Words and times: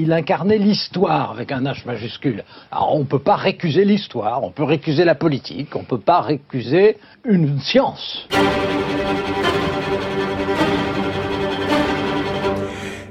il 0.00 0.12
incarnait 0.12 0.58
l'histoire 0.58 1.30
avec 1.32 1.52
un 1.52 1.62
H 1.64 1.86
majuscule. 1.86 2.44
Alors 2.72 2.94
on 2.96 3.00
ne 3.00 3.04
peut 3.04 3.18
pas 3.18 3.36
récuser 3.36 3.84
l'histoire, 3.84 4.42
on 4.42 4.50
peut 4.50 4.64
récuser 4.64 5.04
la 5.04 5.14
politique, 5.14 5.76
on 5.76 5.80
ne 5.80 5.84
peut 5.84 6.00
pas 6.00 6.20
récuser 6.22 6.96
une 7.24 7.60
science. 7.60 8.26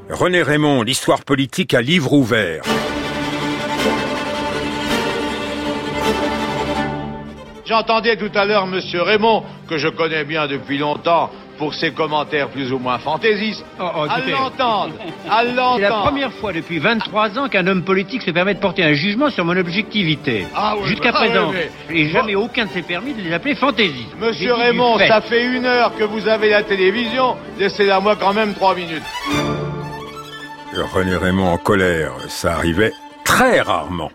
René 0.09 0.41
Raymond, 0.41 0.81
l'histoire 0.81 1.23
politique 1.23 1.73
à 1.73 1.81
livre 1.81 2.13
ouvert. 2.13 2.63
J'entendais 7.65 8.17
tout 8.17 8.31
à 8.33 8.45
l'heure 8.45 8.63
M. 8.63 8.81
Raymond, 9.01 9.43
que 9.67 9.77
je 9.77 9.87
connais 9.89 10.23
bien 10.23 10.47
depuis 10.47 10.79
longtemps, 10.79 11.29
pour 11.59 11.75
ses 11.75 11.91
commentaires 11.91 12.47
plus 12.47 12.71
ou 12.71 12.79
moins 12.79 12.97
fantaisistes. 12.97 13.63
Oh, 13.79 13.83
oh, 13.83 14.05
à 14.09 14.19
l'entendre, 14.21 14.93
à 15.29 15.41
C'est 15.43 15.45
la 15.45 15.53
l'entendre. 15.53 16.01
première 16.03 16.33
fois 16.33 16.53
depuis 16.53 16.79
23 16.79 17.37
ans 17.37 17.49
qu'un 17.49 17.67
homme 17.67 17.83
politique 17.83 18.21
se 18.23 18.31
permet 18.31 18.55
de 18.55 18.59
porter 18.59 18.83
un 18.83 18.93
jugement 18.93 19.29
sur 19.29 19.43
mon 19.45 19.55
objectivité. 19.57 20.47
Ah 20.55 20.75
oui, 20.77 20.87
Jusqu'à 20.87 21.11
bah, 21.11 21.19
ah 21.21 21.25
présent, 21.27 21.49
oui, 21.51 21.57
je 21.89 21.93
n'ai 21.93 22.09
jamais 22.09 22.35
aucun 22.35 22.65
de 22.65 22.71
ces 22.71 22.81
permis 22.81 23.13
de 23.13 23.21
les 23.21 23.33
appeler 23.33 23.55
fantaisistes. 23.55 24.15
Monsieur 24.19 24.53
Raymond, 24.53 24.97
fait. 24.97 25.07
ça 25.09 25.21
fait 25.21 25.45
une 25.45 25.65
heure 25.65 25.93
que 25.97 26.05
vous 26.05 26.27
avez 26.27 26.49
la 26.49 26.63
télévision, 26.63 27.35
laissez-la 27.59 27.99
moi 27.99 28.15
quand 28.15 28.33
même 28.33 28.53
trois 28.55 28.73
minutes. 28.73 29.03
René 30.93 31.17
Raymond 31.17 31.49
en 31.51 31.57
colère, 31.57 32.13
ça 32.29 32.53
arrivait 32.53 32.93
très 33.25 33.59
rarement. 33.59 34.11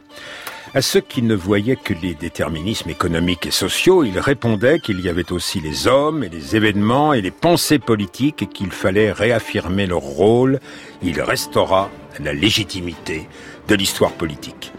À 0.76 0.82
ceux 0.82 1.00
qui 1.00 1.22
ne 1.22 1.36
voyaient 1.36 1.76
que 1.76 1.94
les 1.94 2.14
déterminismes 2.14 2.90
économiques 2.90 3.46
et 3.46 3.52
sociaux, 3.52 4.02
il 4.02 4.18
répondait 4.18 4.80
qu'il 4.80 5.00
y 5.00 5.08
avait 5.08 5.30
aussi 5.30 5.60
les 5.60 5.86
hommes 5.86 6.24
et 6.24 6.28
les 6.28 6.56
événements 6.56 7.12
et 7.12 7.20
les 7.20 7.30
pensées 7.30 7.78
politiques 7.78 8.42
et 8.42 8.48
qu'il 8.48 8.72
fallait 8.72 9.12
réaffirmer 9.12 9.86
leur 9.86 10.00
rôle. 10.00 10.58
Il 11.00 11.22
restaura 11.22 11.90
la 12.18 12.32
légitimité 12.32 13.28
de 13.68 13.76
l'histoire 13.76 14.10
politique. 14.10 14.72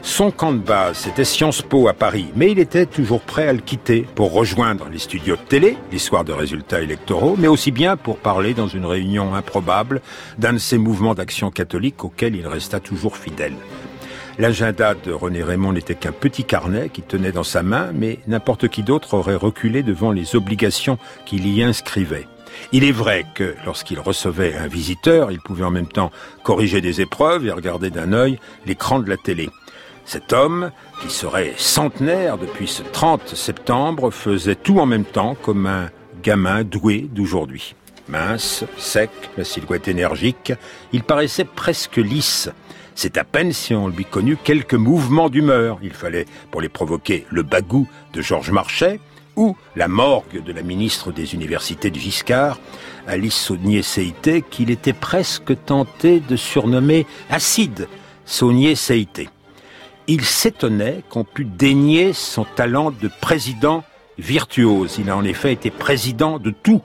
Son 0.00 0.30
camp 0.30 0.52
de 0.52 0.58
base, 0.58 0.96
c'était 0.96 1.24
Sciences 1.24 1.60
Po 1.60 1.88
à 1.88 1.92
Paris, 1.92 2.28
mais 2.34 2.50
il 2.50 2.58
était 2.58 2.86
toujours 2.86 3.20
prêt 3.20 3.46
à 3.46 3.52
le 3.52 3.60
quitter 3.60 4.06
pour 4.14 4.32
rejoindre 4.32 4.88
les 4.90 4.98
studios 4.98 5.36
de 5.36 5.42
télé, 5.42 5.76
l'histoire 5.92 6.24
de 6.24 6.32
résultats 6.32 6.80
électoraux, 6.80 7.36
mais 7.38 7.48
aussi 7.48 7.70
bien 7.70 7.98
pour 7.98 8.16
parler 8.16 8.54
dans 8.54 8.68
une 8.68 8.86
réunion 8.86 9.34
improbable 9.34 10.00
d'un 10.38 10.54
de 10.54 10.58
ces 10.58 10.78
mouvements 10.78 11.14
d'action 11.14 11.50
catholique 11.50 12.02
auxquels 12.02 12.34
il 12.34 12.46
resta 12.46 12.80
toujours 12.80 13.18
fidèle. 13.18 13.56
L'agenda 14.36 14.94
de 14.94 15.12
René 15.12 15.44
Raymond 15.44 15.74
n'était 15.74 15.94
qu'un 15.94 16.10
petit 16.10 16.42
carnet 16.42 16.88
qu'il 16.88 17.04
tenait 17.04 17.30
dans 17.30 17.44
sa 17.44 17.62
main, 17.62 17.90
mais 17.94 18.18
n'importe 18.26 18.66
qui 18.66 18.82
d'autre 18.82 19.14
aurait 19.14 19.36
reculé 19.36 19.84
devant 19.84 20.10
les 20.10 20.34
obligations 20.34 20.98
qu'il 21.24 21.46
y 21.46 21.62
inscrivait. 21.62 22.26
Il 22.72 22.82
est 22.82 22.92
vrai 22.92 23.24
que 23.34 23.54
lorsqu'il 23.64 24.00
recevait 24.00 24.56
un 24.56 24.66
visiteur, 24.66 25.30
il 25.30 25.40
pouvait 25.40 25.64
en 25.64 25.70
même 25.70 25.86
temps 25.86 26.10
corriger 26.42 26.80
des 26.80 27.00
épreuves 27.00 27.46
et 27.46 27.52
regarder 27.52 27.90
d'un 27.90 28.12
œil 28.12 28.40
l'écran 28.66 28.98
de 28.98 29.08
la 29.08 29.16
télé. 29.16 29.50
Cet 30.04 30.32
homme, 30.32 30.72
qui 31.00 31.10
serait 31.10 31.54
centenaire 31.56 32.36
depuis 32.36 32.66
ce 32.66 32.82
30 32.82 33.36
septembre, 33.36 34.10
faisait 34.10 34.56
tout 34.56 34.80
en 34.80 34.86
même 34.86 35.04
temps 35.04 35.36
comme 35.40 35.66
un 35.66 35.90
gamin 36.24 36.64
doué 36.64 37.08
d'aujourd'hui. 37.12 37.76
Mince, 38.08 38.64
sec, 38.76 39.10
la 39.38 39.44
silhouette 39.44 39.88
énergique, 39.88 40.52
il 40.92 41.04
paraissait 41.04 41.44
presque 41.44 41.96
lisse. 41.96 42.50
C'est 42.94 43.18
à 43.18 43.24
peine 43.24 43.52
si 43.52 43.74
on 43.74 43.88
lui 43.88 44.04
connut 44.04 44.36
quelques 44.36 44.74
mouvements 44.74 45.28
d'humeur. 45.28 45.78
Il 45.82 45.92
fallait, 45.92 46.26
pour 46.50 46.60
les 46.60 46.68
provoquer, 46.68 47.26
le 47.30 47.42
bagou 47.42 47.88
de 48.12 48.22
Georges 48.22 48.52
Marchais 48.52 49.00
ou 49.36 49.56
la 49.74 49.88
morgue 49.88 50.42
de 50.44 50.52
la 50.52 50.62
ministre 50.62 51.10
des 51.10 51.34
Universités 51.34 51.90
de 51.90 51.98
Giscard, 51.98 52.60
Alice 53.06 53.34
Saunier-Seité, 53.34 54.44
qu'il 54.48 54.70
était 54.70 54.92
presque 54.92 55.52
tenté 55.66 56.20
de 56.20 56.36
surnommer 56.36 57.04
acide 57.30 57.88
Saunier-Seité. 58.26 59.28
Il 60.06 60.24
s'étonnait 60.24 61.02
qu'on 61.08 61.24
pût 61.24 61.44
dénier 61.44 62.12
son 62.12 62.44
talent 62.44 62.92
de 62.92 63.10
président 63.20 63.82
virtuose. 64.18 64.96
Il 64.98 65.10
a 65.10 65.16
en 65.16 65.24
effet 65.24 65.52
été 65.52 65.70
président 65.70 66.38
de 66.38 66.50
tout. 66.50 66.82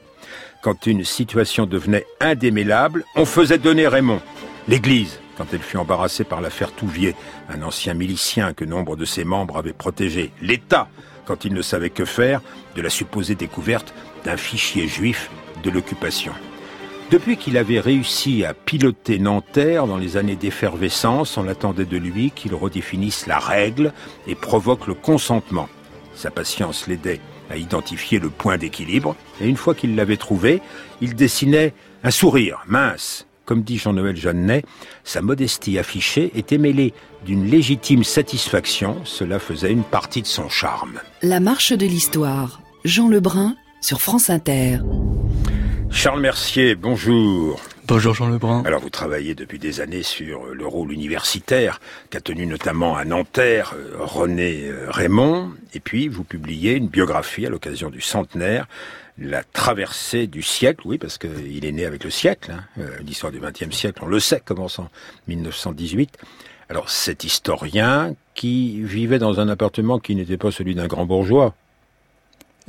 Quand 0.64 0.88
une 0.88 1.06
situation 1.06 1.66
devenait 1.66 2.06
indémêlable, 2.19 3.06
on 3.16 3.25
faisait 3.25 3.59
donner 3.59 3.88
Raymond. 3.88 4.22
L'Église, 4.68 5.19
quand 5.40 5.54
elle 5.54 5.62
fut 5.62 5.78
embarrassée 5.78 6.26
par 6.26 6.42
l'affaire 6.42 6.74
Touvier, 6.74 7.16
un 7.48 7.62
ancien 7.62 7.94
milicien 7.94 8.52
que 8.52 8.66
nombre 8.66 8.98
de 8.98 9.06
ses 9.06 9.24
membres 9.24 9.58
avaient 9.58 9.72
protégé. 9.72 10.32
L'État, 10.42 10.90
quand 11.26 11.46
il 11.46 11.54
ne 11.54 11.62
savait 11.62 11.92
que 11.92 12.04
faire 12.04 12.42
de 12.76 12.82
la 12.82 12.90
supposée 12.90 13.36
découverte 13.36 13.94
d'un 14.26 14.36
fichier 14.36 14.90
juif 14.90 15.32
de 15.64 15.70
l'occupation. 15.70 16.34
Depuis 17.10 17.38
qu'il 17.38 17.56
avait 17.56 17.80
réussi 17.80 18.44
à 18.44 18.54
piloter 18.54 19.18
Nanterre 19.18 19.88
dans 19.88 19.96
les 19.98 20.18
années 20.18 20.36
d'effervescence, 20.36 21.38
on 21.38 21.48
attendait 21.48 21.86
de 21.86 21.98
lui 21.98 22.32
qu'il 22.32 22.54
redéfinisse 22.54 23.26
la 23.26 23.40
règle 23.40 23.94
et 24.28 24.36
provoque 24.36 24.88
le 24.88 24.94
consentement. 24.94 25.70
Sa 26.16 26.32
patience 26.32 26.86
l'aidait 26.86 27.22
à 27.50 27.56
identifier 27.56 28.20
le 28.20 28.30
point 28.30 28.58
d'équilibre, 28.58 29.16
et 29.40 29.48
une 29.48 29.56
fois 29.56 29.74
qu'il 29.74 29.96
l'avait 29.96 30.18
trouvé, 30.18 30.62
il 31.00 31.16
dessinait 31.16 31.74
un 32.04 32.12
sourire 32.12 32.60
mince. 32.68 33.29
Comme 33.50 33.64
dit 33.64 33.80
Jean-Noël 33.80 34.16
Jeannet, 34.16 34.64
sa 35.04 35.24
modestie 35.24 35.80
affichée 35.80 36.32
était 36.36 36.60
mêlée 36.60 36.94
d'une 37.26 37.50
légitime 37.50 38.04
satisfaction, 38.04 39.04
cela 39.06 39.40
faisait 39.40 39.72
une 39.72 39.84
partie 39.84 40.22
de 40.22 40.28
son 40.28 40.50
charme. 40.50 41.00
La 41.24 41.40
marche 41.40 41.74
de 41.74 41.88
l'histoire. 41.88 42.62
Jean 42.86 43.08
Lebrun 43.08 43.56
sur 43.82 44.02
France 44.02 44.30
Inter. 44.30 44.78
Charles 45.90 46.22
Mercier, 46.22 46.76
bonjour. 46.76 47.60
Bonjour 47.88 48.14
Jean 48.14 48.30
Lebrun. 48.30 48.62
Alors 48.68 48.82
vous 48.82 48.92
travaillez 48.92 49.34
depuis 49.34 49.58
des 49.58 49.81
années 49.81 50.04
sur 50.04 50.46
le 50.54 50.68
rôle 50.68 50.92
universitaire 50.92 51.81
qu'a 52.12 52.22
tenu 52.22 52.46
notamment 52.46 52.96
à 52.96 53.04
Nanterre 53.04 53.74
euh, 53.76 53.96
René 53.98 54.66
euh, 54.66 54.86
Raymond, 54.90 55.54
et 55.74 55.80
puis 55.80 56.08
vous 56.08 56.24
publiez 56.24 56.74
une 56.74 56.88
biographie 56.88 57.48
à 57.48 57.50
l'occasion 57.50 57.90
du 57.90 58.00
centenaire, 58.00 58.68
La 59.22 59.44
traversée 59.44 60.28
du 60.28 60.41
siècle, 60.41 60.81
oui 60.85 60.97
parce 60.97 61.18
qu'il 61.18 61.66
est 61.66 61.72
né 61.72 61.85
avec 61.85 62.03
le 62.03 62.09
siècle, 62.09 62.52
hein, 62.52 62.63
euh, 62.80 62.97
l'histoire 63.06 63.31
du 63.31 63.40
XXe 63.40 63.75
siècle, 63.75 64.00
on 64.02 64.07
le 64.07 64.19
sait, 64.19 64.40
commence 64.40 64.80
en 64.80 64.88
1918. 65.28 66.18
Alors 66.69 66.90
cet 66.90 67.24
historien 67.25 68.16
qui 68.34 68.81
vivait 68.81 69.19
dans 69.19 69.40
un 69.40 69.50
appartement 69.50 70.00
qui 70.00 70.16
n'était 70.16 70.38
pas 70.38 70.52
celui 70.52 70.75
d'un 70.75 70.88
grand 70.88 71.06
bourgeois, 71.06 71.53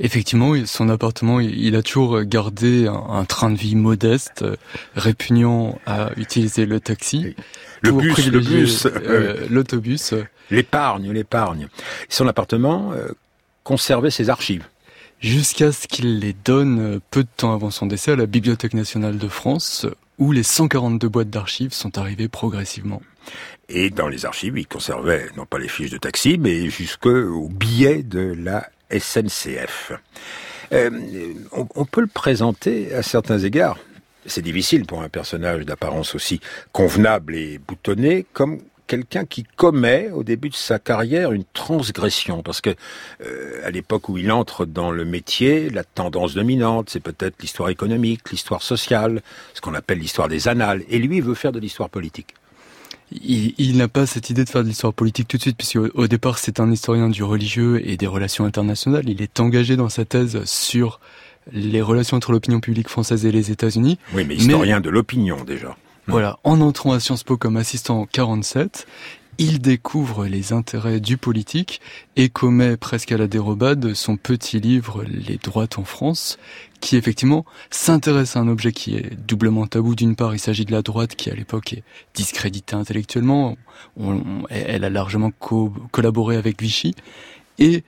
Effectivement, 0.03 0.55
son 0.65 0.89
appartement, 0.89 1.39
il 1.39 1.75
a 1.75 1.83
toujours 1.83 2.23
gardé 2.23 2.87
un, 2.87 3.23
train 3.25 3.51
de 3.51 3.55
vie 3.55 3.75
modeste, 3.75 4.41
euh, 4.41 4.55
répugnant 4.95 5.77
à 5.85 6.09
utiliser 6.17 6.65
le 6.65 6.79
taxi. 6.79 7.35
le 7.81 7.91
bus, 7.91 8.07
le 8.07 8.13
privilégier, 8.13 8.61
bus, 8.61 8.87
euh, 8.87 9.45
l'autobus. 9.51 10.15
l'épargne, 10.49 11.11
l'épargne. 11.11 11.67
Son 12.09 12.27
appartement 12.27 12.93
conservait 13.63 14.09
ses 14.09 14.31
archives. 14.31 14.65
Jusqu'à 15.21 15.71
ce 15.71 15.87
qu'il 15.87 16.19
les 16.19 16.33
donne 16.33 16.95
euh, 16.95 16.99
peu 17.11 17.23
de 17.23 17.29
temps 17.37 17.53
avant 17.53 17.71
son 17.71 17.85
décès 17.85 18.11
à 18.11 18.15
la 18.15 18.25
Bibliothèque 18.25 18.73
nationale 18.73 19.17
de 19.17 19.27
France, 19.27 19.85
où 20.17 20.31
les 20.31 20.43
142 20.43 21.07
boîtes 21.07 21.29
d'archives 21.29 21.73
sont 21.73 21.97
arrivées 21.97 22.27
progressivement. 22.27 23.01
Et 23.69 23.89
dans 23.89 24.07
les 24.07 24.25
archives, 24.25 24.57
il 24.57 24.67
conservait 24.67 25.27
non 25.37 25.45
pas 25.45 25.59
les 25.59 25.67
fiches 25.67 25.91
de 25.91 25.97
taxi, 25.97 26.37
mais 26.37 26.69
jusqu'au 26.69 27.47
billet 27.47 28.03
de 28.03 28.35
la 28.37 28.67
SNCF. 28.91 29.93
Euh, 30.73 30.89
on, 31.51 31.67
on 31.75 31.85
peut 31.85 32.01
le 32.01 32.07
présenter 32.07 32.93
à 32.93 33.03
certains 33.03 33.39
égards. 33.39 33.77
C'est 34.25 34.41
difficile 34.41 34.85
pour 34.85 35.01
un 35.01 35.09
personnage 35.09 35.65
d'apparence 35.65 36.13
aussi 36.13 36.39
convenable 36.71 37.35
et 37.35 37.57
boutonné 37.57 38.25
comme 38.33 38.59
quelqu'un 38.91 39.23
qui 39.23 39.45
commet 39.55 40.09
au 40.11 40.21
début 40.21 40.49
de 40.49 40.55
sa 40.55 40.77
carrière 40.77 41.31
une 41.31 41.45
transgression 41.53 42.43
parce 42.43 42.59
que 42.59 42.71
euh, 43.25 43.65
à 43.65 43.71
l'époque 43.71 44.09
où 44.09 44.17
il 44.17 44.29
entre 44.33 44.65
dans 44.65 44.91
le 44.91 45.05
métier, 45.05 45.69
la 45.69 45.85
tendance 45.85 46.33
dominante, 46.33 46.89
c'est 46.89 46.99
peut-être 46.99 47.35
l'histoire 47.39 47.69
économique, 47.69 48.29
l'histoire 48.31 48.61
sociale, 48.61 49.21
ce 49.53 49.61
qu'on 49.61 49.75
appelle 49.75 49.99
l'histoire 49.99 50.27
des 50.27 50.49
annales 50.49 50.83
et 50.89 50.99
lui 50.99 51.17
il 51.17 51.23
veut 51.23 51.35
faire 51.35 51.53
de 51.53 51.59
l'histoire 51.59 51.89
politique. 51.89 52.33
Il, 53.13 53.53
il 53.57 53.77
n'a 53.77 53.87
pas 53.87 54.05
cette 54.05 54.29
idée 54.29 54.43
de 54.43 54.49
faire 54.49 54.63
de 54.63 54.67
l'histoire 54.67 54.93
politique 54.93 55.29
tout 55.29 55.37
de 55.37 55.41
suite, 55.41 55.57
puisque 55.57 55.77
au, 55.77 55.87
au 55.93 56.07
départ 56.07 56.37
c'est 56.37 56.59
un 56.59 56.69
historien 56.69 57.07
du 57.07 57.23
religieux 57.23 57.81
et 57.87 57.95
des 57.95 58.07
relations 58.07 58.43
internationales. 58.43 59.07
Il 59.07 59.21
est 59.21 59.39
engagé 59.39 59.77
dans 59.77 59.87
sa 59.87 60.03
thèse 60.03 60.43
sur 60.43 60.99
les 61.53 61.81
relations 61.81 62.17
entre 62.17 62.33
l'opinion 62.33 62.59
publique 62.59 62.89
française 62.89 63.25
et 63.25 63.31
les 63.31 63.51
États-Unis. 63.51 63.97
Oui, 64.13 64.25
mais 64.27 64.35
historien 64.35 64.81
de 64.81 64.89
l'opinion 64.89 65.45
déjà. 65.45 65.77
Voilà, 66.11 66.39
en 66.43 66.59
entrant 66.59 66.91
à 66.91 66.99
Sciences 66.99 67.23
Po 67.23 67.37
comme 67.37 67.55
assistant 67.55 68.01
en 68.01 68.05
47, 68.05 68.85
il 69.37 69.61
découvre 69.61 70.25
les 70.25 70.51
intérêts 70.51 70.99
du 70.99 71.15
politique 71.15 71.79
et 72.17 72.27
commet 72.27 72.75
presque 72.75 73.13
à 73.13 73.17
la 73.17 73.27
dérobade 73.27 73.93
son 73.93 74.17
petit 74.17 74.59
livre 74.59 75.05
Les 75.07 75.37
droites 75.37 75.79
en 75.79 75.85
France, 75.85 76.37
qui 76.81 76.97
effectivement 76.97 77.45
s'intéresse 77.69 78.35
à 78.35 78.41
un 78.41 78.49
objet 78.49 78.73
qui 78.73 78.95
est 78.95 79.15
doublement 79.25 79.65
tabou. 79.67 79.95
D'une 79.95 80.17
part, 80.17 80.35
il 80.35 80.39
s'agit 80.39 80.65
de 80.65 80.73
la 80.73 80.81
droite 80.81 81.15
qui 81.15 81.29
à 81.29 81.33
l'époque 81.33 81.71
est 81.73 81.83
discréditée 82.13 82.75
intellectuellement, 82.75 83.55
elle 84.49 84.83
a 84.83 84.89
largement 84.89 85.31
co- 85.39 85.73
collaboré 85.91 86.35
avec 86.35 86.61
Vichy, 86.61 86.93
et 87.57 87.83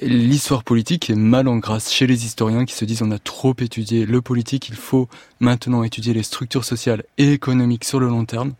l'histoire 0.00 0.64
politique 0.64 1.10
est 1.10 1.14
mal 1.14 1.48
en 1.48 1.56
grâce 1.56 1.92
chez 1.92 2.06
les 2.06 2.24
historiens 2.24 2.64
qui 2.64 2.74
se 2.74 2.84
disent 2.84 3.02
on 3.02 3.10
a 3.10 3.18
trop 3.18 3.54
étudié 3.58 4.06
le 4.06 4.20
politique, 4.20 4.68
il 4.68 4.76
faut 4.76 5.08
maintenant 5.40 5.82
étudier 5.82 6.14
les 6.14 6.22
structures 6.22 6.64
sociales 6.64 7.04
et 7.18 7.32
économiques 7.32 7.84
sur 7.84 8.00
le 8.00 8.08
long 8.08 8.24
terme. 8.24 8.54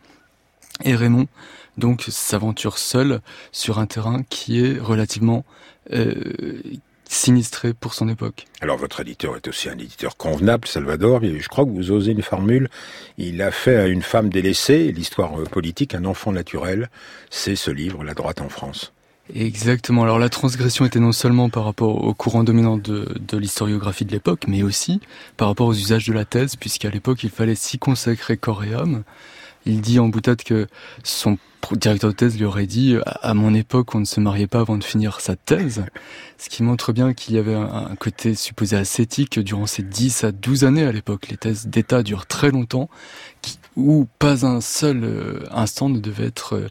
Et 0.84 0.96
Raymond, 0.96 1.28
donc, 1.76 2.04
s'aventure 2.08 2.78
seul 2.78 3.20
sur 3.52 3.78
un 3.78 3.86
terrain 3.86 4.22
qui 4.28 4.64
est 4.64 4.78
relativement 4.78 5.44
euh, 5.92 6.14
sinistré 7.04 7.75
pour 7.75 7.94
son 7.94 8.08
époque. 8.08 8.46
Alors 8.60 8.78
votre 8.78 9.00
éditeur 9.00 9.36
est 9.36 9.46
aussi 9.48 9.69
un 9.69 9.78
éditeur 9.78 10.16
convenable, 10.16 10.66
Salvador. 10.66 11.20
Je 11.22 11.48
crois 11.48 11.64
que 11.64 11.70
vous 11.70 11.90
osez 11.90 12.12
une 12.12 12.22
formule. 12.22 12.69
Il 13.19 13.42
a 13.42 13.50
fait 13.50 13.76
à 13.76 13.86
une 13.86 14.02
femme 14.02 14.31
délaissée, 14.31 14.92
l'histoire 14.92 15.38
euh, 15.38 15.44
politique, 15.44 15.94
un 15.94 16.04
enfant 16.04 16.32
naturel. 16.32 16.90
C'est 17.31 17.56
ce 17.56 17.70
livre, 17.70 18.04
La 18.04 18.14
droite 18.14 18.40
en 18.40 18.48
France. 18.48 18.94
Exactement. 19.32 20.02
Alors 20.02 20.18
la 20.18 20.28
transgression 20.28 20.84
était 20.84 21.00
non 21.00 21.12
seulement 21.12 21.48
par 21.48 21.64
rapport 21.64 22.04
au 22.04 22.12
courant 22.12 22.44
dominant 22.44 22.76
de, 22.76 23.08
de 23.18 23.38
l'historiographie 23.38 24.04
de 24.04 24.12
l'époque, 24.12 24.44
mais 24.46 24.62
aussi 24.62 25.00
par 25.38 25.48
rapport 25.48 25.66
aux 25.66 25.74
usages 25.74 26.06
de 26.06 26.12
la 26.12 26.26
thèse, 26.26 26.56
puisqu'à 26.56 26.90
l'époque 26.90 27.24
il 27.24 27.30
fallait 27.30 27.54
s'y 27.54 27.78
consacrer 27.78 28.36
corps 28.36 28.64
et 28.64 28.74
âme. 28.74 29.02
Il 29.64 29.80
dit 29.80 29.98
en 29.98 30.08
boutade 30.08 30.42
que 30.42 30.66
son 31.04 31.38
directeur 31.72 32.11
de 32.11 32.16
thèse 32.16 32.38
lui 32.38 32.44
aurait 32.44 32.66
dit 32.66 32.96
à 33.05 33.34
mon 33.34 33.55
époque 33.55 33.94
on 33.94 34.00
ne 34.00 34.05
se 34.05 34.20
mariait 34.20 34.46
pas 34.46 34.61
avant 34.61 34.76
de 34.76 34.84
finir 34.84 35.20
sa 35.20 35.37
thèse, 35.37 35.84
ce 36.38 36.49
qui 36.49 36.62
montre 36.62 36.93
bien 36.93 37.14
qu'il 37.14 37.34
y 37.34 37.38
avait 37.38 37.55
un 37.55 37.94
côté 37.99 38.34
supposé 38.34 38.76
ascétique 38.76 39.38
durant 39.38 39.66
ces 39.66 39.82
10 39.82 40.25
à 40.25 40.32
12 40.32 40.64
années 40.64 40.87
à 40.87 40.93
l'époque. 40.93 41.28
Les 41.31 41.37
thèses 41.37 41.66
d'État 41.66 42.02
durent 42.02 42.26
très 42.26 42.50
longtemps, 42.50 42.88
où 43.76 44.06
pas 44.19 44.46
un 44.46 44.61
seul 44.61 45.02
euh, 45.05 45.40
instant 45.50 45.88
ne 45.88 45.99
devait 45.99 46.26
être 46.26 46.55
euh, 46.55 46.69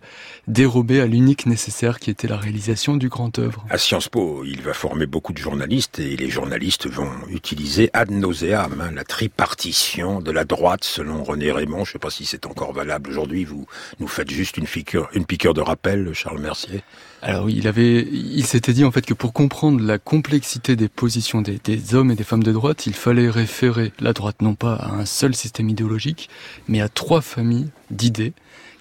dérobé 0.48 1.02
à 1.02 1.06
l'unique 1.06 1.46
nécessaire 1.46 2.00
qui 2.00 2.10
était 2.10 2.28
la 2.28 2.38
réalisation 2.38 2.96
du 2.96 3.10
grand 3.10 3.38
œuvre. 3.40 3.66
À 3.70 3.78
Sciences 3.78 4.08
Po, 4.08 4.44
il 4.46 4.62
va 4.62 4.74
former 4.74 5.06
beaucoup 5.06 5.34
de 5.34 5.38
journalistes 5.38 6.00
et 6.00 6.16
les 6.16 6.30
journalistes 6.30 6.88
vont 6.88 7.12
utiliser 7.30 7.90
ad 7.94 8.12
nauseam 8.12 8.82
hein, 8.82 8.92
la 8.92 9.04
tripartition 9.04 10.22
de 10.22 10.32
la 10.32 10.46
droite 10.46 10.84
selon 10.84 11.24
René 11.24 11.52
Raymond. 11.52 11.84
Je 11.84 11.90
ne 11.90 11.94
sais 11.94 12.00
pas 12.00 12.10
si 12.10 12.26
c'est 12.26 12.46
encore 12.46 12.74
valable 12.74 13.10
aujourd'hui. 13.10 13.44
Vous 13.44 13.66
nous 14.00 14.08
faites 14.08 14.32
juste 14.32 14.58
une 14.58 14.68
une 15.14 15.26
piqûre 15.26 15.54
de 15.54 15.62
rappel, 15.62 16.14
Charles 16.14 16.40
Mercier. 16.40 16.84
Alors 17.22 17.46
oui, 17.46 17.56
il 17.58 17.68
avait, 17.68 18.02
il 18.02 18.46
s'était 18.46 18.74
dit 18.74 18.84
en 18.84 18.92
fait 18.92 19.06
que 19.06 19.14
pour 19.14 19.32
comprendre 19.32 19.82
la 19.82 19.98
complexité 19.98 20.76
des 20.76 20.90
positions 20.90 21.42
des, 21.42 21.58
des, 21.64 21.96
hommes 21.96 22.12
et 22.12 22.16
des 22.16 22.24
femmes 22.24 22.44
de 22.44 22.52
droite, 22.52 22.86
il 22.86 22.94
fallait 22.94 23.30
référer 23.30 23.94
la 24.00 24.14
droite 24.14 24.42
non 24.42 24.56
pas 24.56 24.74
à 24.74 24.92
un 24.92 25.06
seul 25.06 25.34
système 25.34 25.70
idéologique, 25.70 26.30
mais 26.68 26.82
à 26.82 26.90
trois 26.90 27.22
familles 27.22 27.70
d'idées 27.92 28.34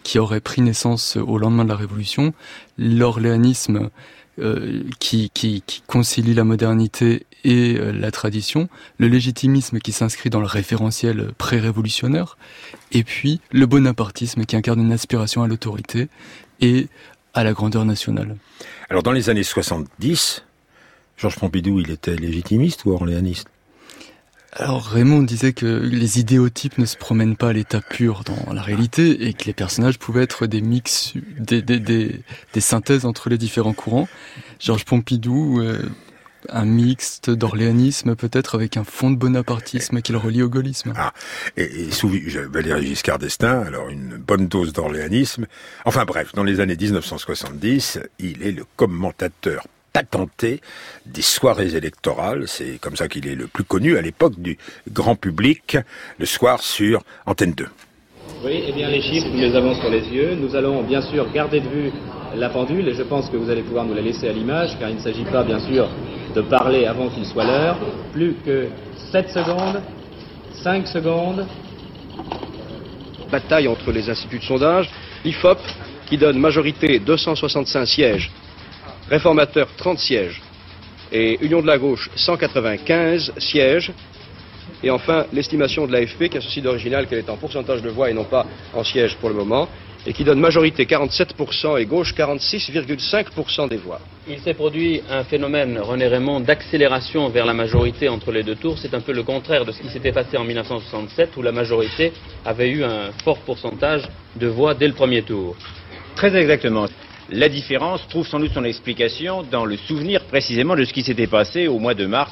qui 0.02 0.18
auraient 0.18 0.40
pris 0.40 0.62
naissance 0.62 1.16
au 1.16 1.38
lendemain 1.38 1.64
de 1.64 1.68
la 1.68 1.76
Révolution. 1.76 2.34
L'orléanisme 2.78 3.90
euh, 4.38 4.82
qui, 4.98 5.62
concilie 5.86 6.32
la 6.32 6.44
modernité 6.44 7.26
et 7.44 7.76
euh, 7.76 7.92
la 7.92 8.10
tradition, 8.10 8.68
le 8.98 9.08
légitimisme 9.08 9.78
qui 9.78 9.92
s'inscrit 9.92 10.30
dans 10.30 10.40
le 10.40 10.46
référentiel 10.46 11.32
pré-révolutionnaire, 11.36 12.38
et 12.92 13.04
puis 13.04 13.40
le 13.50 13.66
bonapartisme 13.66 14.44
qui 14.44 14.56
incarne 14.56 14.80
une 14.80 14.92
aspiration 14.92 15.42
à 15.42 15.48
l'autorité 15.48 16.08
et 16.60 16.88
à 17.34 17.44
la 17.44 17.52
grandeur 17.52 17.84
nationale. 17.84 18.36
Alors 18.88 19.02
dans 19.02 19.12
les 19.12 19.28
années 19.28 19.42
70, 19.42 20.44
Georges 21.18 21.36
Pompidou, 21.36 21.80
il 21.80 21.90
était 21.90 22.16
légitimiste 22.16 22.84
ou 22.84 22.92
orléaniste? 22.92 23.48
Alors 24.54 24.84
Raymond 24.84 25.22
disait 25.22 25.54
que 25.54 25.64
les 25.64 26.20
idéotypes 26.20 26.76
ne 26.76 26.84
se 26.84 26.98
promènent 26.98 27.36
pas 27.36 27.48
à 27.48 27.52
l'état 27.54 27.80
pur 27.80 28.22
dans 28.22 28.52
la 28.52 28.60
réalité 28.60 29.26
et 29.26 29.32
que 29.32 29.44
les 29.44 29.54
personnages 29.54 29.98
pouvaient 29.98 30.24
être 30.24 30.46
des 30.46 30.60
mix, 30.60 31.14
des, 31.38 32.22
synthèses 32.58 33.06
entre 33.06 33.30
les 33.30 33.38
différents 33.38 33.72
courants. 33.72 34.08
Georges 34.60 34.84
Pompidou 34.84 35.60
euh, 35.60 35.78
un 36.50 36.66
mixte 36.66 37.30
d'orléanisme 37.30 38.14
peut-être 38.14 38.54
avec 38.54 38.76
un 38.76 38.84
fond 38.84 39.10
de 39.10 39.16
bonapartisme 39.16 40.02
qui 40.02 40.12
le 40.12 40.18
relie 40.18 40.42
au 40.42 40.50
gaullisme. 40.50 40.92
Ah, 40.96 41.14
et, 41.56 41.84
et 41.84 41.90
sous 41.90 42.10
Valéry 42.50 42.88
Giscard 42.88 43.18
d'Estaing, 43.18 43.62
alors 43.62 43.88
une 43.88 44.16
bonne 44.16 44.48
dose 44.48 44.74
d'orléanisme. 44.74 45.46
Enfin 45.86 46.04
bref, 46.04 46.32
dans 46.34 46.44
les 46.44 46.60
années 46.60 46.76
1970, 46.76 48.00
il 48.18 48.42
est 48.42 48.52
le 48.52 48.66
commentateur 48.76 49.64
patenté 49.92 50.60
des 51.06 51.22
soirées 51.22 51.74
électorales. 51.74 52.44
C'est 52.46 52.78
comme 52.80 52.96
ça 52.96 53.08
qu'il 53.08 53.26
est 53.26 53.34
le 53.34 53.46
plus 53.46 53.64
connu 53.64 53.96
à 53.96 54.02
l'époque 54.02 54.38
du 54.38 54.58
grand 54.90 55.16
public, 55.16 55.76
le 56.18 56.26
soir 56.26 56.62
sur 56.62 57.02
Antenne 57.26 57.52
2. 57.52 57.66
Oui, 58.44 58.64
eh 58.66 58.72
bien 58.72 58.88
les 58.88 59.00
chiffres, 59.00 59.28
nous 59.28 59.40
les 59.40 59.54
avons 59.54 59.74
sur 59.74 59.90
les 59.90 60.04
yeux. 60.08 60.34
Nous 60.34 60.56
allons 60.56 60.82
bien 60.82 61.02
sûr 61.02 61.30
garder 61.32 61.60
de 61.60 61.68
vue 61.68 61.92
la 62.34 62.48
pendule 62.48 62.88
et 62.88 62.94
je 62.94 63.02
pense 63.02 63.28
que 63.28 63.36
vous 63.36 63.50
allez 63.50 63.62
pouvoir 63.62 63.84
nous 63.84 63.94
la 63.94 64.00
laisser 64.00 64.28
à 64.28 64.32
l'image 64.32 64.76
car 64.78 64.88
il 64.88 64.96
ne 64.96 65.00
s'agit 65.00 65.24
pas 65.24 65.44
bien 65.44 65.60
sûr 65.60 65.88
de 66.34 66.40
parler 66.40 66.86
avant 66.86 67.08
qu'il 67.10 67.26
soit 67.26 67.44
l'heure. 67.44 67.78
Plus 68.12 68.34
que 68.44 68.68
7 69.12 69.28
secondes, 69.30 69.82
5 70.62 70.86
secondes. 70.86 71.46
Bataille 73.30 73.68
entre 73.68 73.92
les 73.92 74.10
instituts 74.10 74.40
de 74.40 74.44
sondage, 74.44 74.90
l'IFOP 75.24 75.58
qui 76.06 76.18
donne 76.18 76.38
majorité 76.38 76.98
265 76.98 77.86
sièges, 77.86 78.30
réformateur 79.12 79.68
30 79.76 79.98
sièges 79.98 80.40
et 81.12 81.38
Union 81.44 81.60
de 81.60 81.66
la 81.66 81.76
gauche 81.76 82.08
195 82.16 83.34
sièges. 83.36 83.92
Et 84.82 84.90
enfin, 84.90 85.26
l'estimation 85.34 85.86
de 85.86 85.92
l'AFP 85.92 86.30
qui 86.30 86.38
a 86.38 86.40
ceci 86.40 86.62
d'original 86.62 87.06
qu'elle 87.06 87.18
est 87.18 87.28
en 87.28 87.36
pourcentage 87.36 87.82
de 87.82 87.90
voix 87.90 88.08
et 88.10 88.14
non 88.14 88.24
pas 88.24 88.46
en 88.72 88.82
sièges 88.82 89.16
pour 89.16 89.28
le 89.28 89.34
moment 89.34 89.68
et 90.06 90.12
qui 90.14 90.24
donne 90.24 90.40
majorité 90.40 90.84
47% 90.86 91.78
et 91.78 91.84
gauche 91.84 92.14
46,5% 92.14 93.68
des 93.68 93.76
voix. 93.76 94.00
Il 94.26 94.40
s'est 94.40 94.54
produit 94.54 95.02
un 95.10 95.24
phénomène, 95.24 95.78
René 95.78 96.08
Raymond, 96.08 96.40
d'accélération 96.40 97.28
vers 97.28 97.44
la 97.44 97.54
majorité 97.54 98.08
entre 98.08 98.32
les 98.32 98.42
deux 98.42 98.56
tours. 98.56 98.78
C'est 98.78 98.94
un 98.94 99.00
peu 99.00 99.12
le 99.12 99.22
contraire 99.22 99.64
de 99.64 99.72
ce 99.72 99.80
qui 99.82 99.90
s'était 99.90 100.10
passé 100.10 100.36
en 100.38 100.44
1967 100.44 101.36
où 101.36 101.42
la 101.42 101.52
majorité 101.52 102.12
avait 102.44 102.70
eu 102.70 102.82
un 102.82 103.12
fort 103.22 103.38
pourcentage 103.40 104.08
de 104.36 104.46
voix 104.48 104.74
dès 104.74 104.88
le 104.88 104.94
premier 104.94 105.22
tour. 105.22 105.54
Très 106.16 106.34
exactement. 106.34 106.86
La 107.34 107.48
différence 107.48 108.06
trouve 108.08 108.26
sans 108.26 108.38
doute 108.40 108.52
son 108.52 108.62
explication 108.62 109.42
dans 109.42 109.64
le 109.64 109.78
souvenir 109.78 110.22
précisément 110.26 110.76
de 110.76 110.84
ce 110.84 110.92
qui 110.92 111.02
s'était 111.02 111.26
passé 111.26 111.66
au 111.66 111.78
mois 111.78 111.94
de 111.94 112.04
mars 112.04 112.30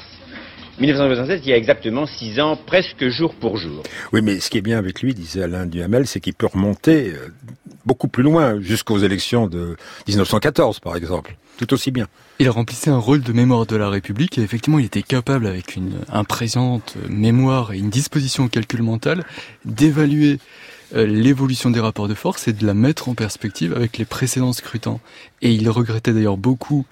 1967, 0.79 1.41
il 1.43 1.49
y 1.49 1.53
a 1.53 1.57
exactement 1.57 2.07
six 2.07 2.39
ans, 2.39 2.55
presque 2.55 3.07
jour 3.09 3.35
pour 3.35 3.57
jour. 3.57 3.83
Oui, 4.13 4.21
mais 4.23 4.39
ce 4.39 4.49
qui 4.49 4.57
est 4.57 4.61
bien 4.61 4.79
avec 4.79 5.01
lui, 5.01 5.13
disait 5.13 5.43
Alain 5.43 5.65
Duhamel, 5.65 6.07
c'est 6.07 6.19
qu'il 6.19 6.33
peut 6.33 6.47
remonter 6.47 7.09
euh, 7.09 7.27
beaucoup 7.85 8.07
plus 8.07 8.23
loin, 8.23 8.59
jusqu'aux 8.61 8.97
élections 8.97 9.47
de 9.47 9.75
1914, 10.07 10.79
par 10.79 10.95
exemple, 10.95 11.35
tout 11.57 11.71
aussi 11.73 11.91
bien. 11.91 12.07
Il 12.39 12.49
remplissait 12.49 12.89
un 12.89 12.97
rôle 12.97 13.21
de 13.21 13.33
mémoire 13.33 13.65
de 13.67 13.75
la 13.75 13.89
République 13.89 14.37
et 14.37 14.41
effectivement, 14.41 14.79
il 14.79 14.85
était 14.85 15.03
capable, 15.03 15.45
avec 15.45 15.75
une 15.75 15.99
impressionnante 16.11 16.95
mémoire 17.09 17.73
et 17.73 17.77
une 17.77 17.89
disposition 17.89 18.45
au 18.45 18.47
calcul 18.47 18.81
mental, 18.81 19.23
d'évaluer 19.65 20.33
euh, 20.33 20.70
l'évolution 20.93 21.69
des 21.69 21.79
rapports 21.79 22.07
de 22.07 22.13
force 22.13 22.47
et 22.47 22.53
de 22.53 22.65
la 22.65 22.73
mettre 22.73 23.09
en 23.09 23.15
perspective 23.15 23.73
avec 23.73 23.97
les 23.97 24.05
précédents 24.05 24.53
scrutins. 24.53 24.99
Et 25.41 25.51
il 25.51 25.69
regrettait 25.69 26.13
d'ailleurs 26.13 26.37
beaucoup 26.37 26.85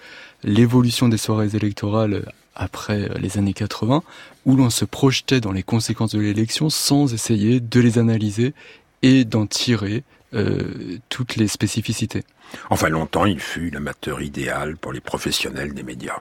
l'évolution 0.43 1.09
des 1.09 1.17
soirées 1.17 1.55
électorales 1.55 2.23
après 2.55 3.09
les 3.19 3.37
années 3.37 3.53
80, 3.53 4.03
où 4.45 4.55
l'on 4.55 4.69
se 4.69 4.85
projetait 4.85 5.39
dans 5.39 5.51
les 5.51 5.63
conséquences 5.63 6.13
de 6.13 6.19
l'élection 6.19 6.69
sans 6.69 7.13
essayer 7.13 7.59
de 7.59 7.79
les 7.79 7.97
analyser 7.97 8.53
et 9.01 9.23
d'en 9.25 9.47
tirer 9.47 10.03
euh, 10.33 10.97
toutes 11.09 11.37
les 11.37 11.47
spécificités. 11.47 12.23
Enfin, 12.69 12.89
longtemps, 12.89 13.25
il 13.25 13.39
fut 13.39 13.69
l'amateur 13.69 14.21
idéal 14.21 14.77
pour 14.77 14.91
les 14.93 14.99
professionnels 14.99 15.73
des 15.73 15.83
médias. 15.83 16.19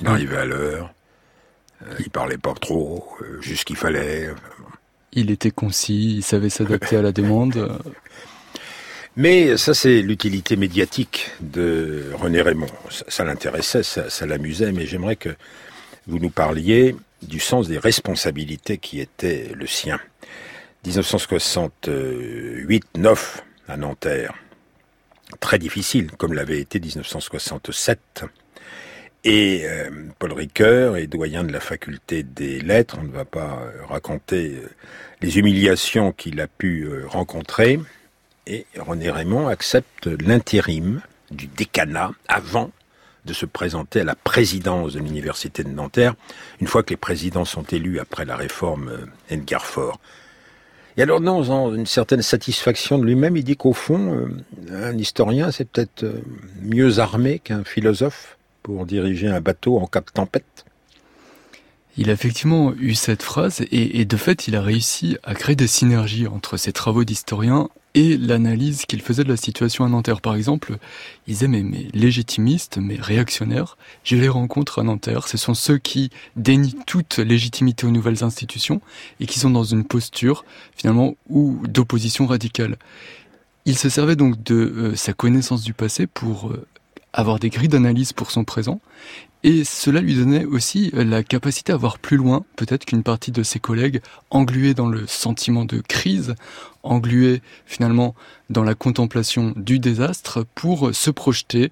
Il 0.00 0.06
arrivait 0.06 0.36
à 0.36 0.44
l'heure, 0.44 0.92
euh, 1.82 1.94
il 2.00 2.10
parlait 2.10 2.38
pas 2.38 2.54
trop, 2.54 3.16
euh, 3.22 3.40
juste 3.40 3.60
ce 3.60 3.64
qu'il 3.64 3.76
fallait. 3.76 4.30
Il 5.16 5.30
était 5.30 5.50
concis, 5.50 6.16
il 6.18 6.22
savait 6.22 6.50
s'adapter 6.50 6.96
à 6.96 7.02
la 7.02 7.10
demande. 7.10 7.78
Mais 9.16 9.56
ça, 9.56 9.72
c'est 9.72 10.02
l'utilité 10.02 10.56
médiatique 10.56 11.30
de 11.40 12.10
René 12.12 12.42
Raymond. 12.42 12.66
Ça, 13.08 13.24
l'intéressait, 13.24 13.82
ça, 13.82 14.10
ça 14.10 14.26
l'amusait, 14.26 14.72
mais 14.72 14.84
j'aimerais 14.84 15.16
que 15.16 15.30
vous 16.06 16.18
nous 16.18 16.28
parliez 16.28 16.94
du 17.22 17.40
sens 17.40 17.66
des 17.66 17.78
responsabilités 17.78 18.76
qui 18.76 19.00
étaient 19.00 19.52
le 19.54 19.66
sien. 19.66 19.98
1968-9 20.86 23.18
à 23.68 23.78
Nanterre, 23.78 24.34
très 25.40 25.58
difficile, 25.58 26.10
comme 26.18 26.34
l'avait 26.34 26.60
été 26.60 26.78
1967. 26.78 28.26
Et 29.28 29.62
euh, 29.64 29.90
Paul 30.20 30.32
Ricoeur 30.34 30.96
est 30.96 31.08
doyen 31.08 31.42
de 31.42 31.52
la 31.52 31.58
faculté 31.58 32.22
des 32.22 32.60
lettres. 32.60 32.96
On 33.00 33.02
ne 33.02 33.10
va 33.10 33.24
pas 33.24 33.60
euh, 33.60 33.84
raconter 33.88 34.60
euh, 34.62 34.68
les 35.20 35.40
humiliations 35.40 36.12
qu'il 36.12 36.40
a 36.40 36.46
pu 36.46 36.88
rencontrer 37.08 37.80
et 38.46 38.66
René 38.78 39.10
Raymond 39.10 39.48
accepte 39.48 40.06
l'intérim 40.06 41.00
du 41.32 41.48
décanat 41.48 42.12
avant 42.28 42.70
de 43.24 43.32
se 43.32 43.46
présenter 43.46 44.02
à 44.02 44.04
la 44.04 44.14
présidence 44.14 44.92
de 44.92 45.00
l'université 45.00 45.64
de 45.64 45.70
Nanterre, 45.70 46.14
une 46.60 46.68
fois 46.68 46.84
que 46.84 46.90
les 46.90 46.96
présidents 46.96 47.44
sont 47.44 47.64
élus 47.64 47.98
après 47.98 48.24
la 48.24 48.36
réforme 48.36 49.08
Edgar 49.28 49.66
Faure. 49.66 49.98
Et 50.96 51.02
alors, 51.02 51.20
dans 51.20 51.74
une 51.74 51.86
certaine 51.86 52.22
satisfaction 52.22 52.98
de 52.98 53.04
lui-même, 53.04 53.36
il 53.36 53.42
dit 53.42 53.56
qu'au 53.56 53.72
fond, 53.72 54.28
un 54.70 54.96
historien, 54.96 55.50
c'est 55.50 55.68
peut-être 55.68 56.06
mieux 56.62 57.00
armé 57.00 57.40
qu'un 57.40 57.64
philosophe 57.64 58.35
pour 58.66 58.84
diriger 58.84 59.28
un 59.28 59.40
bateau 59.40 59.78
en 59.78 59.86
cas 59.86 60.00
de 60.00 60.10
tempête. 60.12 60.64
Il 61.96 62.10
a 62.10 62.12
effectivement 62.12 62.74
eu 62.74 62.96
cette 62.96 63.22
phrase 63.22 63.64
et, 63.70 64.04
de 64.04 64.16
fait, 64.16 64.48
il 64.48 64.56
a 64.56 64.60
réussi 64.60 65.18
à 65.22 65.36
créer 65.36 65.54
des 65.54 65.68
synergies 65.68 66.26
entre 66.26 66.56
ses 66.56 66.72
travaux 66.72 67.04
d'historien 67.04 67.68
et 67.94 68.16
l'analyse 68.16 68.84
qu'il 68.84 69.02
faisait 69.02 69.22
de 69.22 69.28
la 69.28 69.36
situation 69.36 69.84
à 69.84 69.88
Nanterre. 69.88 70.20
Par 70.20 70.34
exemple, 70.34 70.78
il 71.28 71.48
mais, 71.48 71.62
mais 71.62 71.86
légitimistes, 71.94 72.78
mais 72.78 72.96
réactionnaires, 72.96 73.78
je 74.02 74.16
les 74.16 74.28
rencontre 74.28 74.80
à 74.80 74.82
Nanterre. 74.82 75.28
Ce 75.28 75.38
sont 75.38 75.54
ceux 75.54 75.78
qui 75.78 76.10
dénient 76.34 76.74
toute 76.88 77.18
légitimité 77.18 77.86
aux 77.86 77.92
nouvelles 77.92 78.24
institutions 78.24 78.80
et 79.20 79.26
qui 79.26 79.38
sont 79.38 79.50
dans 79.50 79.62
une 79.62 79.84
posture 79.84 80.44
finalement 80.76 81.14
ou 81.30 81.62
d'opposition 81.68 82.26
radicale. 82.26 82.78
Il 83.64 83.78
se 83.78 83.88
servait 83.88 84.16
donc 84.16 84.42
de 84.42 84.54
euh, 84.56 84.96
sa 84.96 85.12
connaissance 85.12 85.62
du 85.62 85.72
passé 85.72 86.08
pour 86.08 86.50
euh, 86.50 86.66
avoir 87.12 87.38
des 87.38 87.50
grilles 87.50 87.68
d'analyse 87.68 88.12
pour 88.12 88.30
son 88.30 88.44
présent 88.44 88.80
et 89.46 89.62
cela 89.62 90.00
lui 90.00 90.16
donnait 90.16 90.44
aussi 90.44 90.90
euh, 90.94 91.04
la 91.04 91.22
capacité 91.22 91.72
à 91.72 91.76
voir 91.76 92.00
plus 92.00 92.16
loin, 92.16 92.44
peut-être 92.56 92.84
qu'une 92.84 93.04
partie 93.04 93.30
de 93.30 93.44
ses 93.44 93.60
collègues, 93.60 94.00
englués 94.30 94.74
dans 94.74 94.88
le 94.88 95.06
sentiment 95.06 95.64
de 95.64 95.80
crise, 95.80 96.34
englués 96.82 97.42
finalement 97.64 98.16
dans 98.50 98.64
la 98.64 98.74
contemplation 98.74 99.52
du 99.54 99.78
désastre, 99.78 100.44
pour 100.56 100.92
se 100.92 101.10
projeter, 101.10 101.70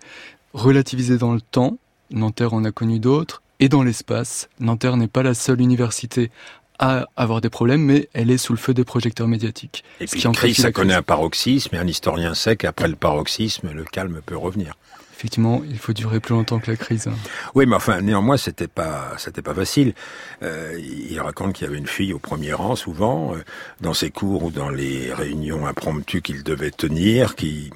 relativiser 0.52 1.18
dans 1.18 1.32
le 1.32 1.40
temps. 1.40 1.78
Nanterre 2.12 2.54
en 2.54 2.64
a 2.64 2.70
connu 2.70 3.00
d'autres, 3.00 3.42
et 3.58 3.68
dans 3.68 3.82
l'espace. 3.82 4.48
Nanterre 4.60 4.96
n'est 4.96 5.08
pas 5.08 5.24
la 5.24 5.34
seule 5.34 5.60
université 5.60 6.30
à 6.78 7.06
avoir 7.16 7.40
des 7.40 7.50
problèmes, 7.50 7.82
mais 7.82 8.08
elle 8.12 8.30
est 8.30 8.38
sous 8.38 8.52
le 8.52 8.58
feu 8.58 8.72
des 8.72 8.84
projecteurs 8.84 9.26
médiatiques. 9.26 9.82
Et 9.98 10.06
puis, 10.06 10.22
crise, 10.32 10.58
ça 10.58 10.70
connaît 10.70 10.94
un 10.94 11.02
paroxysme, 11.02 11.74
et 11.74 11.78
un 11.78 11.86
historien 11.88 12.34
sait 12.34 12.56
qu'après 12.56 12.86
le 12.86 12.94
paroxysme, 12.96 13.72
le 13.72 13.84
calme 13.84 14.20
peut 14.24 14.36
revenir 14.36 14.74
effectivement, 15.16 15.62
il 15.64 15.78
faut 15.78 15.92
durer 15.92 16.20
plus 16.20 16.34
longtemps 16.34 16.58
que 16.58 16.70
la 16.70 16.76
crise. 16.76 17.08
Oui, 17.54 17.66
mais 17.66 17.76
enfin, 17.76 18.00
néanmoins, 18.00 18.36
c'était 18.36 18.68
pas, 18.68 19.12
c'était 19.16 19.42
pas 19.42 19.54
facile. 19.54 19.94
Euh, 20.42 20.78
il 20.78 21.18
raconte 21.20 21.54
qu'il 21.54 21.66
y 21.66 21.68
avait 21.68 21.78
une 21.78 21.86
fille 21.86 22.12
au 22.12 22.18
premier 22.18 22.52
rang, 22.52 22.74
souvent, 22.74 23.34
euh, 23.34 23.44
dans 23.80 23.94
ses 23.94 24.10
cours 24.10 24.44
ou 24.44 24.50
dans 24.50 24.70
les 24.70 25.12
réunions 25.14 25.66
impromptues 25.66 26.20
qu'il 26.20 26.42
devait 26.42 26.70
tenir, 26.70 27.36
qui 27.36 27.70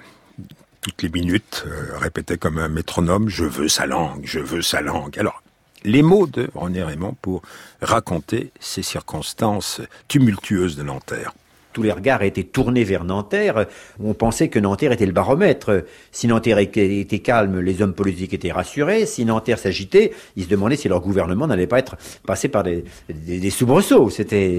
toutes 0.81 1.03
les 1.03 1.09
minutes 1.09 1.65
euh, 1.67 1.97
répétait 1.99 2.39
comme 2.39 2.59
un 2.59 2.69
métronome 2.69 3.29
"Je 3.29 3.45
veux 3.45 3.69
sa 3.69 3.87
langue, 3.87 4.23
je 4.25 4.41
veux 4.41 4.63
sa 4.63 4.81
langue". 4.81 5.19
Alors, 5.19 5.43
les 5.85 6.03
mots 6.03 6.27
de 6.27 6.51
René 6.55 6.83
Raymond 6.83 7.17
pour 7.23 7.43
raconter 7.81 8.51
ces 8.59 8.83
circonstances 8.83 9.81
tumultueuses 10.09 10.77
de 10.77 10.83
Nanterre 10.83 11.33
tous 11.79 11.85
les 11.85 11.93
regards 11.93 12.25
étaient 12.25 12.43
tournés 12.43 12.83
vers 12.83 13.05
Nanterre. 13.05 13.67
On 14.03 14.13
pensait 14.13 14.49
que 14.49 14.59
Nanterre 14.59 14.91
était 14.91 15.07
le 15.07 15.13
baromètre. 15.13 15.85
Si 16.11 16.27
Nanterre 16.27 16.59
était 16.59 17.21
calme, 17.21 17.61
les 17.61 17.83
hommes 17.83 17.93
politiques 17.93 18.35
étaient 18.35 18.51
rassurés. 18.51 19.07
Si 19.07 19.25
Nanterre 19.25 19.61
s'agitait, 19.61 20.11
ils 20.35 20.43
se 20.43 20.49
demandaient 20.49 20.75
si 20.75 20.89
leur 20.89 21.01
gouvernement 21.01 21.47
n'allait 21.47 21.69
pas 21.69 21.79
être 21.79 21.97
passé 22.27 22.49
par 22.49 22.65
des, 22.65 23.51
soubresauts. 23.51 24.11
C'était 24.11 24.59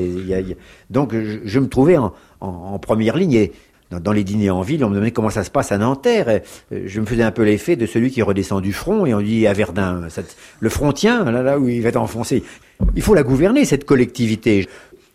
donc 0.90 1.14
je, 1.14 1.60
me 1.60 1.68
trouvais 1.68 1.98
en, 1.98 2.80
première 2.80 3.18
ligne. 3.18 3.50
Dans, 3.92 4.14
les 4.14 4.24
dîners 4.24 4.52
en 4.52 4.62
ville, 4.62 4.86
on 4.86 4.90
me 4.90 4.94
demandait 4.94 5.12
comment 5.12 5.32
ça 5.32 5.44
se 5.44 5.50
passe 5.50 5.74
à 5.74 5.78
Nanterre. 5.78 6.42
Je 6.72 7.02
me 7.02 7.06
faisais 7.06 7.24
un 7.24 7.32
peu 7.32 7.44
l'effet 7.44 7.76
de 7.76 7.86
celui 7.86 8.12
qui 8.12 8.22
redescend 8.22 8.62
du 8.62 8.72
front 8.72 9.06
et 9.06 9.14
on 9.14 9.20
dit 9.20 9.46
à 9.46 9.52
Verdun, 9.52 10.08
le 10.60 10.70
front 10.70 10.94
tient, 10.94 11.26
là, 11.30 11.42
là 11.42 11.60
où 11.60 11.68
il 11.68 11.82
va 11.82 11.90
être 11.90 11.98
enfoncé. 11.98 12.44
Il 12.96 13.02
faut 13.02 13.16
la 13.16 13.24
gouverner, 13.24 13.66
cette 13.66 13.84
collectivité. 13.86 14.70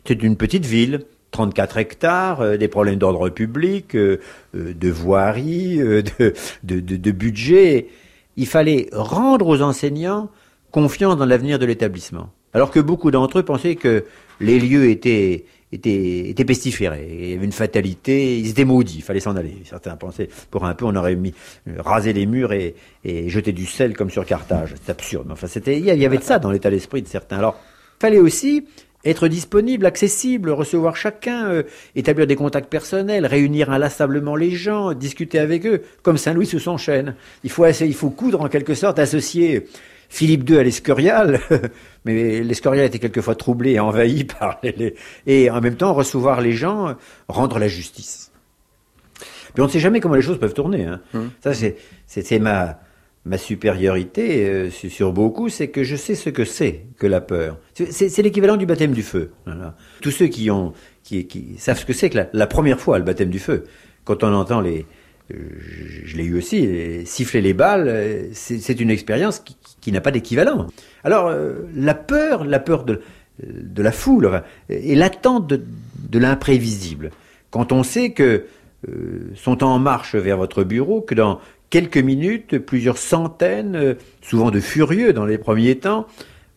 C'est 0.04 0.22
une 0.22 0.36
petite 0.36 0.66
ville. 0.66 1.06
34 1.34 1.78
hectares, 1.78 2.40
euh, 2.40 2.56
des 2.56 2.68
problèmes 2.68 2.96
d'ordre 2.96 3.28
public, 3.28 3.96
euh, 3.96 4.20
euh, 4.54 4.72
de 4.72 4.88
voirie, 4.88 5.78
de, 6.62 7.10
budget. 7.10 7.88
Il 8.36 8.46
fallait 8.46 8.88
rendre 8.92 9.48
aux 9.48 9.60
enseignants 9.60 10.30
confiance 10.70 11.16
dans 11.16 11.26
l'avenir 11.26 11.58
de 11.58 11.66
l'établissement. 11.66 12.30
Alors 12.52 12.70
que 12.70 12.80
beaucoup 12.80 13.10
d'entre 13.10 13.40
eux 13.40 13.42
pensaient 13.42 13.74
que 13.74 14.04
les 14.40 14.60
lieux 14.60 14.88
étaient, 14.90 15.44
étaient, 15.72 16.28
étaient 16.30 16.44
pestiférés. 16.44 17.08
Il 17.10 17.30
y 17.30 17.34
avait 17.34 17.44
une 17.44 17.52
fatalité, 17.52 18.38
ils 18.38 18.50
étaient 18.50 18.64
maudits, 18.64 18.98
il 18.98 19.02
fallait 19.02 19.20
s'en 19.20 19.34
aller. 19.34 19.56
Certains 19.64 19.96
pensaient, 19.96 20.28
pour 20.52 20.64
un 20.64 20.74
peu, 20.74 20.84
on 20.84 20.94
aurait 20.94 21.16
mis, 21.16 21.34
rasé 21.78 22.12
les 22.12 22.26
murs 22.26 22.52
et, 22.52 22.76
et 23.04 23.28
jeté 23.28 23.52
du 23.52 23.66
sel 23.66 23.96
comme 23.96 24.10
sur 24.10 24.24
Carthage. 24.24 24.74
C'est 24.84 24.90
absurde. 24.90 25.28
Enfin, 25.30 25.48
c'était, 25.48 25.78
il 25.78 25.84
y 25.84 26.06
avait 26.06 26.18
de 26.18 26.22
ça 26.22 26.38
dans 26.38 26.52
l'état 26.52 26.70
d'esprit 26.70 27.02
de 27.02 27.08
certains. 27.08 27.38
Alors, 27.38 27.58
fallait 27.98 28.18
aussi 28.18 28.64
être 29.04 29.28
disponible, 29.28 29.86
accessible, 29.86 30.50
recevoir 30.50 30.96
chacun, 30.96 31.46
euh, 31.46 31.62
établir 31.94 32.26
des 32.26 32.36
contacts 32.36 32.70
personnels, 32.70 33.26
réunir 33.26 33.70
inlassablement 33.70 34.36
les 34.36 34.50
gens, 34.50 34.92
discuter 34.94 35.38
avec 35.38 35.66
eux, 35.66 35.82
comme 36.02 36.16
Saint-Louis 36.16 36.46
sous 36.46 36.58
son 36.58 36.76
chêne. 36.76 37.14
Il 37.42 37.50
faut, 37.50 37.66
il 37.66 37.94
faut 37.94 38.10
coudre 38.10 38.40
en 38.40 38.48
quelque 38.48 38.74
sorte, 38.74 38.98
associer 38.98 39.66
Philippe 40.08 40.48
II 40.48 40.58
à 40.58 40.62
l'Escurial, 40.62 41.40
mais 42.04 42.42
l'Escurial 42.42 42.86
était 42.86 42.98
quelquefois 42.98 43.34
troublé 43.34 43.72
et 43.72 43.80
envahi 43.80 44.24
par 44.38 44.60
les, 44.62 44.94
et 45.26 45.50
en 45.50 45.60
même 45.60 45.76
temps 45.76 45.92
recevoir 45.92 46.40
les 46.40 46.52
gens, 46.52 46.94
rendre 47.28 47.58
la 47.58 47.68
justice. 47.68 48.30
Mais 49.56 49.62
on 49.62 49.66
ne 49.66 49.70
sait 49.70 49.80
jamais 49.80 50.00
comment 50.00 50.14
les 50.16 50.22
choses 50.22 50.38
peuvent 50.38 50.54
tourner. 50.54 50.84
Hein. 50.84 51.00
Hum. 51.14 51.30
Ça, 51.42 51.52
c'est 51.54 52.38
ma, 52.38 52.80
ma 53.24 53.38
supériorité 53.38 54.48
euh, 54.48 54.70
sur 54.70 55.12
beaucoup, 55.12 55.48
c'est 55.48 55.68
que 55.68 55.82
je 55.82 55.96
sais 55.96 56.14
ce 56.14 56.28
que 56.30 56.44
c'est 56.44 56.82
que 56.98 57.06
la 57.06 57.20
peur. 57.20 57.58
C'est 57.74 58.22
l'équivalent 58.22 58.56
du 58.56 58.66
baptême 58.66 58.92
du 58.92 59.02
feu. 59.02 59.30
Tous 60.02 60.10
ceux 60.10 60.26
qui 60.26 60.50
ont, 60.50 60.72
qui, 61.02 61.56
savent 61.58 61.78
ce 61.78 61.86
que 61.86 61.92
c'est 61.92 62.10
que 62.10 62.18
la, 62.32 62.46
première 62.46 62.80
fois 62.80 62.98
le 62.98 63.04
baptême 63.04 63.30
du 63.30 63.38
feu, 63.38 63.64
quand 64.04 64.22
on 64.22 64.34
entend 64.34 64.60
les, 64.60 64.84
euh, 65.32 65.36
je, 66.04 66.16
l'ai 66.16 66.24
eu 66.24 66.36
aussi, 66.36 67.06
siffler 67.06 67.40
les 67.40 67.54
balles, 67.54 67.88
euh, 67.88 68.28
c'est 68.32 68.78
une 68.78 68.90
expérience 68.90 69.42
qui, 69.80 69.92
n'a 69.92 70.02
pas 70.02 70.10
d'équivalent. 70.10 70.66
Alors 71.02 71.32
la 71.74 71.94
peur, 71.94 72.44
la 72.44 72.58
peur 72.58 72.84
de, 72.84 73.00
la 73.82 73.92
foule, 73.92 74.42
et 74.68 74.94
l'attente 74.94 75.46
de 75.48 76.18
l'imprévisible. 76.18 77.10
Quand 77.50 77.72
on 77.72 77.82
sait 77.82 78.12
que 78.12 78.44
sont 79.34 79.62
en 79.62 79.78
marche 79.78 80.14
vers 80.14 80.36
votre 80.36 80.62
bureau, 80.64 81.00
que 81.00 81.14
dans 81.14 81.40
quelques 81.74 81.98
minutes, 81.98 82.58
plusieurs 82.58 82.98
centaines, 82.98 83.74
euh, 83.74 83.94
souvent 84.22 84.52
de 84.52 84.60
furieux 84.60 85.12
dans 85.12 85.26
les 85.26 85.38
premiers 85.38 85.74
temps, 85.74 86.06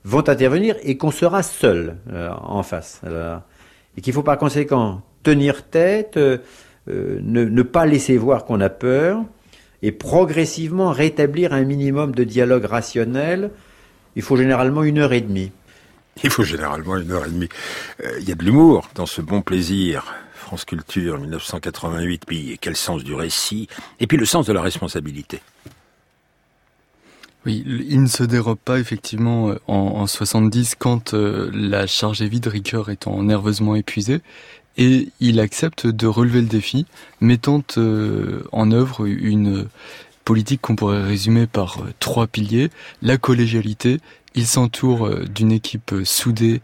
vont 0.03 0.29
intervenir 0.29 0.75
et 0.83 0.95
qu'on 0.95 1.09
sera 1.09 1.41
seul 1.41 1.97
euh, 2.13 2.29
en 2.39 2.61
face. 2.61 3.01
et 3.97 4.01
qu'il 4.01 4.13
faut 4.13 4.21
par 4.21 4.37
conséquent 4.37 5.01
tenir 5.23 5.63
tête, 5.63 6.17
euh, 6.17 6.37
ne, 6.85 7.61
pas 7.63 7.87
laisser 7.87 8.15
voir 8.15 8.45
qu'on 8.45 8.61
a 8.61 8.69
peur, 8.69 9.23
et 9.81 9.91
progressivement 9.91 10.91
rétablir 10.91 11.51
un 11.51 11.63
minimum 11.63 12.13
de 12.13 12.23
dialogue 12.23 12.65
rationnel. 12.65 13.49
Il 14.15 14.21
faut 14.21 14.37
généralement 14.37 14.83
une 14.83 14.99
heure 14.99 15.13
et 15.13 15.21
demie. 15.21 15.51
Il 16.23 16.29
faut 16.29 16.43
généralement 16.43 16.95
une 16.95 17.11
heure 17.11 17.25
et 17.25 17.31
demie. 17.31 17.49
Il 18.19 18.29
y 18.29 18.31
a 18.31 18.35
de 18.35 18.45
l'humour 18.45 18.91
dans 18.93 19.07
ce 19.07 19.21
bon 19.21 19.41
plaisir 19.41 20.13
France 20.47 20.63
Culture 20.63 21.19
1988, 21.19 22.23
puis 22.25 22.57
quel 22.61 22.77
sens 22.77 23.03
du 23.03 23.13
récit, 23.13 23.67
et 23.99 24.07
puis 24.07 24.17
le 24.17 24.23
sens 24.25 24.45
de 24.45 24.53
la 24.53 24.61
responsabilité. 24.61 25.41
Oui, 27.45 27.65
il 27.67 28.01
ne 28.01 28.07
se 28.07 28.23
dérobe 28.23 28.57
pas 28.57 28.79
effectivement 28.79 29.49
euh, 29.49 29.59
en, 29.67 30.07
70 30.07 30.75
quand 30.75 31.13
euh, 31.13 31.51
la 31.53 31.85
charge 31.85 32.21
est 32.21 32.29
vide, 32.29 32.47
Ricoeur 32.47 32.89
étant 32.89 33.21
nerveusement 33.23 33.75
épuisé, 33.75 34.21
et 34.77 35.09
il 35.19 35.41
accepte 35.41 35.85
de 35.85 36.07
relever 36.07 36.39
le 36.39 36.47
défi, 36.47 36.85
mettant 37.19 37.61
euh, 37.75 38.43
en 38.53 38.71
œuvre 38.71 39.05
une 39.05 39.67
politique 40.23 40.61
qu'on 40.61 40.77
pourrait 40.77 41.03
résumer 41.03 41.45
par 41.45 41.79
trois 41.99 42.27
piliers, 42.27 42.69
la 43.01 43.17
collégialité, 43.17 43.99
il 44.33 44.47
s'entoure 44.47 45.09
d'une 45.25 45.51
équipe 45.51 45.93
soudée 46.05 46.61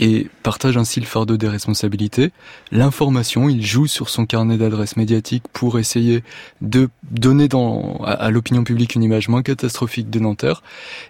et 0.00 0.28
partage 0.42 0.78
ainsi 0.78 0.98
le 0.98 1.06
fardeau 1.06 1.36
des 1.36 1.48
responsabilités. 1.48 2.32
L'information, 2.72 3.50
il 3.50 3.64
joue 3.64 3.86
sur 3.86 4.08
son 4.08 4.24
carnet 4.24 4.56
d'adresses 4.56 4.96
médiatiques 4.96 5.44
pour 5.52 5.78
essayer 5.78 6.24
de 6.62 6.88
donner 7.10 7.48
dans, 7.48 8.00
à, 8.04 8.30
l'opinion 8.30 8.64
publique 8.64 8.94
une 8.94 9.02
image 9.02 9.28
moins 9.28 9.42
catastrophique 9.42 10.08
de 10.08 10.18
Nanterre. 10.18 10.62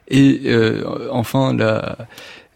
Et 0.09 0.43
euh, 0.47 1.09
enfin, 1.13 1.55
la, 1.55 1.99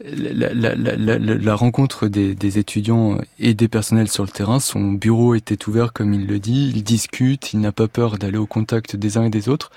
la, 0.02 0.52
la, 0.52 1.18
la, 1.18 1.54
rencontre 1.54 2.08
des, 2.08 2.34
des, 2.34 2.58
étudiants 2.58 3.18
et 3.38 3.54
des 3.54 3.68
personnels 3.68 4.08
sur 4.08 4.24
le 4.24 4.28
terrain, 4.28 4.58
son 4.58 4.92
bureau 4.92 5.36
était 5.36 5.68
ouvert 5.68 5.92
comme 5.92 6.12
il 6.12 6.26
le 6.26 6.40
dit, 6.40 6.72
il 6.74 6.82
discute, 6.82 7.52
il 7.52 7.60
n'a 7.60 7.70
pas 7.70 7.86
peur 7.86 8.18
d'aller 8.18 8.38
au 8.38 8.46
contact 8.46 8.96
des 8.96 9.18
uns 9.18 9.24
et 9.24 9.30
des 9.30 9.48
autres. 9.48 9.70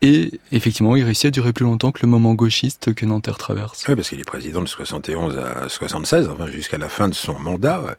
Et 0.00 0.40
effectivement, 0.52 0.94
il 0.94 1.02
réussit 1.02 1.26
à 1.26 1.30
durer 1.30 1.52
plus 1.52 1.64
longtemps 1.64 1.90
que 1.90 2.00
le 2.02 2.08
moment 2.08 2.34
gauchiste 2.34 2.94
que 2.94 3.04
Nanterre 3.04 3.36
traverse. 3.36 3.84
Oui, 3.88 3.96
parce 3.96 4.08
qu'il 4.08 4.20
est 4.20 4.24
président 4.24 4.60
de 4.62 4.66
71 4.66 5.36
à 5.38 5.68
76, 5.68 6.28
enfin 6.28 6.46
jusqu'à 6.46 6.78
la 6.78 6.88
fin 6.88 7.08
de 7.08 7.14
son 7.14 7.36
mandat. 7.38 7.96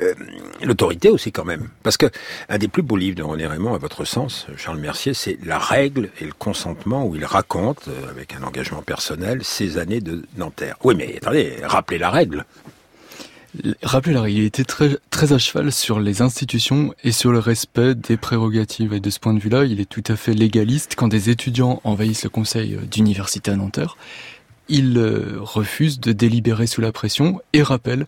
Euh, 0.00 0.14
L'autorité 0.62 1.10
aussi 1.10 1.32
quand 1.32 1.44
même. 1.44 1.68
Parce 1.82 1.98
que 1.98 2.06
un 2.48 2.56
des 2.56 2.68
plus 2.68 2.82
beaux 2.82 2.96
livres 2.96 3.16
de 3.16 3.22
René 3.22 3.46
Raymond, 3.46 3.74
à 3.74 3.78
votre 3.78 4.06
sens, 4.06 4.46
Charles 4.56 4.78
Mercier, 4.78 5.12
c'est 5.12 5.38
La 5.44 5.58
règle 5.58 6.08
et 6.20 6.24
le 6.24 6.32
consentement, 6.32 7.06
où 7.06 7.14
il 7.14 7.26
raconte, 7.26 7.88
euh, 7.88 8.08
avec 8.08 8.34
un 8.34 8.42
engagement 8.42 8.80
personnel, 8.80 9.44
ses 9.44 9.76
années 9.76 10.00
de 10.00 10.24
Nanterre. 10.38 10.76
Oui, 10.82 10.94
mais 10.96 11.16
attendez, 11.16 11.56
rappelez 11.62 11.98
la 11.98 12.10
règle. 12.10 12.46
Rappelez 13.82 14.14
la 14.14 14.28
il 14.28 14.42
était 14.42 14.64
très, 14.64 14.98
très 15.10 15.32
à 15.32 15.38
cheval 15.38 15.70
sur 15.70 16.00
les 16.00 16.22
institutions 16.22 16.92
et 17.04 17.12
sur 17.12 17.30
le 17.30 17.38
respect 17.38 17.94
des 17.94 18.16
prérogatives. 18.16 18.92
Et 18.92 19.00
de 19.00 19.10
ce 19.10 19.20
point 19.20 19.32
de 19.32 19.38
vue-là, 19.38 19.64
il 19.64 19.80
est 19.80 19.88
tout 19.88 20.02
à 20.08 20.16
fait 20.16 20.34
légaliste. 20.34 20.94
Quand 20.96 21.08
des 21.08 21.30
étudiants 21.30 21.80
envahissent 21.84 22.24
le 22.24 22.30
conseil 22.30 22.76
d'université 22.90 23.52
à 23.52 23.56
Nanterre, 23.56 23.96
il 24.68 24.98
euh, 24.98 25.36
refuse 25.38 26.00
de 26.00 26.12
délibérer 26.12 26.66
sous 26.66 26.80
la 26.80 26.90
pression 26.90 27.40
et 27.52 27.62
rappelle 27.62 28.06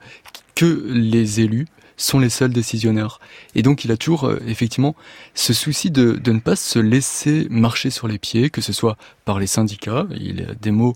que 0.54 0.86
les 0.88 1.40
élus 1.40 1.66
sont 1.96 2.18
les 2.18 2.28
seuls 2.28 2.52
décisionnaires. 2.52 3.20
Et 3.54 3.62
donc 3.62 3.84
il 3.84 3.92
a 3.92 3.96
toujours 3.96 4.24
euh, 4.24 4.38
effectivement 4.46 4.94
ce 5.34 5.52
souci 5.52 5.90
de, 5.90 6.20
ne 6.26 6.40
pas 6.40 6.56
se 6.56 6.78
laisser 6.78 7.46
marcher 7.50 7.90
sur 7.90 8.08
les 8.08 8.18
pieds, 8.18 8.50
que 8.50 8.60
ce 8.60 8.72
soit 8.72 8.96
par 9.24 9.38
les 9.38 9.46
syndicats, 9.46 10.06
il 10.18 10.42
a 10.42 10.54
des 10.54 10.70
mots 10.70 10.94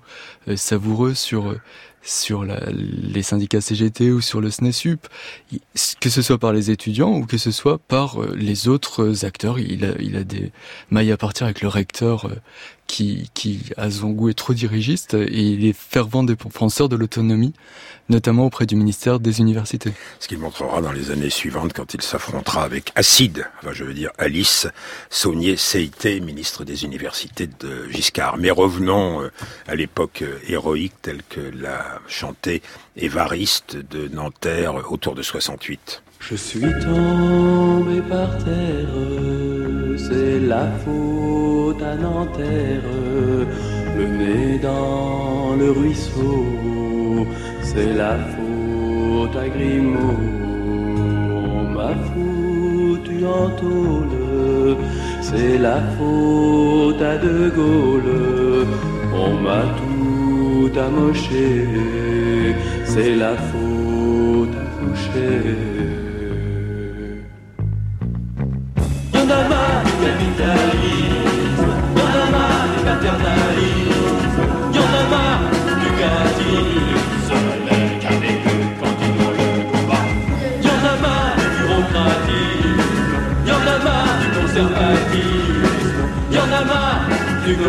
euh, 0.49 0.57
savoureux 0.57 1.15
sur 1.15 1.51
euh, 1.51 1.61
sur 2.03 2.45
la, 2.45 2.61
les 2.71 3.23
syndicats 3.23 3.61
CGT 3.61 4.11
ou 4.11 4.21
sur 4.21 4.41
le 4.41 4.51
SNESUP, 4.51 5.07
que 6.01 6.11
ce 6.11 6.23
soit 6.23 6.39
par 6.39 6.53
les 6.53 6.71
étudiants 6.71 7.15
ou 7.15 7.27
que 7.27 7.39
ce 7.39 7.51
soit 7.51 7.79
par 7.79 8.19
les 8.35 8.69
autres 8.69 9.25
acteurs. 9.25 9.59
Il 9.59 9.85
a, 9.85 9.93
il 10.01 10.17
a 10.17 10.25
des 10.25 10.53
mailles 10.91 11.13
à 11.13 11.17
partir 11.17 11.45
avec 11.45 11.61
le 11.61 11.69
recteur 11.69 12.29
qui, 12.91 13.31
qui 13.35 13.61
à 13.77 13.89
son 13.89 14.11
goût 14.11 14.31
est 14.31 14.35
trop 14.35 14.53
dirigiste 14.53 15.15
et 15.15 15.43
il 15.43 15.65
est 15.65 15.77
fervent 15.77 16.25
défenseur 16.25 16.89
de 16.89 16.97
l'autonomie 16.97 17.55
notamment 18.09 18.47
auprès 18.47 18.67
du 18.67 18.75
ministère 18.75 19.21
des 19.21 19.39
Universités. 19.39 19.93
Ce 20.19 20.27
qu'il 20.27 20.39
montrera 20.39 20.83
dans 20.83 20.91
les 20.91 21.13
années 21.13 21.31
suivantes 21.31 21.73
quand 21.73 21.95
il 21.95 22.03
s'affrontera 22.03 22.65
avec 22.65 22.91
Acide, 22.97 23.47
enfin 23.61 23.73
je 23.73 23.85
veux 23.85 23.95
dire 23.95 24.11
Alice 24.19 24.67
Saunier-Seité, 25.11 26.19
ministre 26.19 26.65
des 26.65 26.85
Universités 26.85 27.47
de 27.47 27.89
Giscard. 27.89 28.37
Mais 28.37 28.51
revenons 28.51 29.23
euh, 29.23 29.31
à 29.69 29.77
l'époque 29.77 30.23
euh, 30.23 30.41
héroïque 30.49 30.95
telle 31.01 31.23
que 31.29 31.41
l'a 31.41 32.01
chanté 32.09 32.63
Évariste 32.97 33.77
de 33.77 34.09
Nanterre 34.09 34.91
autour 34.91 35.15
de 35.15 35.23
68. 35.23 36.03
Je 36.19 36.35
suis 36.35 36.61
tombé 36.61 38.03
par 38.03 38.37
terre, 38.45 38.89
c'est 39.97 40.41
la 40.41 40.67
faute 40.85 41.50
le 43.97 44.07
nez 44.07 44.59
dans 44.59 45.57
le 45.59 45.71
ruisseau 45.71 46.47
c'est 47.63 47.93
la 47.95 48.17
faute 48.33 49.37
à 49.37 49.49
Grimaud. 49.49 50.19
On 51.55 51.63
m'a 51.77 51.95
foutu 52.09 53.25
en 53.25 53.49
tôle, 53.51 54.77
c'est 55.21 55.59
la 55.59 55.79
faute 55.97 57.03
à 57.03 57.17
De 57.17 57.51
Gaulle. 57.51 58.67
On 59.15 59.33
m'a 59.45 59.63
tout 59.81 60.73
amoché, 60.79 61.67
c'est 62.85 63.15
la 63.15 63.35
faute 63.51 64.55
à 64.63 64.67
Fouché. 64.77 65.70
Ce 87.51 87.57
n'est 87.57 87.63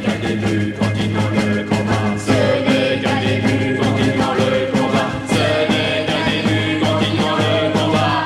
qu'un 0.00 0.18
début, 0.20 0.74
continuons 0.78 1.30
le 1.32 1.64
combat. 1.64 2.18
Ce 2.18 2.38
n'est 2.66 3.00
qu'un 3.02 3.18
début, 3.26 3.78
continuons 3.78 4.34
le 4.36 4.50
combat. 4.72 5.10
Ce 5.32 5.46
n'est 5.70 6.02
qu'un 6.08 6.22
début, 6.30 6.68
continuons 6.84 7.38
le 7.44 7.54
combat. 7.72 8.20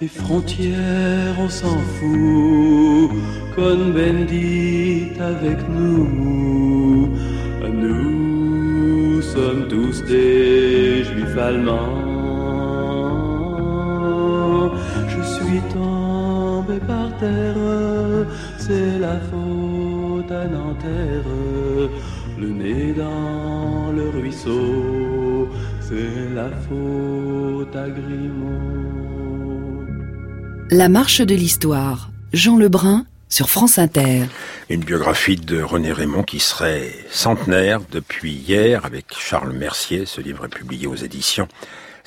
Les 0.00 0.08
frontières, 0.08 1.36
on 1.38 1.50
s'en 1.50 1.78
fout. 1.94 3.10
Con 3.54 3.80
Bendit 3.94 5.12
avec 5.20 5.58
nous. 5.68 7.10
Nous 7.70 9.20
sommes 9.20 9.68
tous 9.68 10.02
des 10.04 11.04
juifs 11.04 11.36
allemands. 11.36 11.99
Terre, 17.20 18.26
c'est 18.58 18.98
la 18.98 19.20
faute 19.30 20.30
à 20.30 20.44
Nanterre. 20.46 21.30
Le 22.38 22.48
nez 22.48 22.92
dans 22.94 23.92
le 23.92 24.08
ruisseau, 24.08 25.48
c'est 25.80 26.34
la 26.34 26.50
faute 26.66 27.76
à 27.76 27.88
Grimaud. 27.88 29.86
La 30.70 30.88
marche 30.88 31.20
de 31.20 31.34
l'histoire, 31.34 32.10
Jean 32.32 32.56
Lebrun 32.56 33.04
sur 33.28 33.48
France 33.48 33.78
Inter. 33.78 34.22
Une 34.68 34.84
biographie 34.84 35.36
de 35.36 35.62
René 35.62 35.92
Raymond 35.92 36.24
qui 36.24 36.40
serait 36.40 36.92
centenaire 37.10 37.80
depuis 37.90 38.32
hier 38.32 38.84
avec 38.84 39.06
Charles 39.16 39.52
Mercier. 39.52 40.04
Ce 40.04 40.20
livre 40.20 40.46
est 40.46 40.48
publié 40.48 40.86
aux 40.86 40.96
éditions 40.96 41.48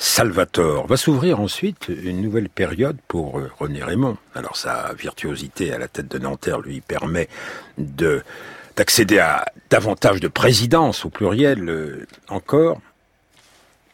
Salvatore. 0.04 0.86
Va 0.86 0.98
s'ouvrir 0.98 1.40
ensuite 1.40 1.88
une 1.88 2.22
nouvelle 2.22 2.50
période 2.50 2.98
pour 3.08 3.40
euh, 3.40 3.50
René 3.58 3.82
Raymond. 3.82 4.18
Alors 4.36 4.58
sa 4.58 4.94
virtuosité 4.96 5.72
à 5.72 5.78
la 5.78 5.88
tête 5.88 6.12
de 6.12 6.20
Nanterre 6.20 6.60
lui 6.60 6.82
permet 6.82 7.30
de 7.78 8.22
d'accéder 8.76 9.20
à 9.20 9.46
davantage 9.70 10.20
de 10.20 10.28
présidences 10.28 11.06
au 11.06 11.10
pluriel 11.10 11.70
euh, 11.70 12.06
encore 12.28 12.82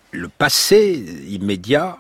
le 0.10 0.30
passé 0.30 1.06
immédiat, 1.30 2.00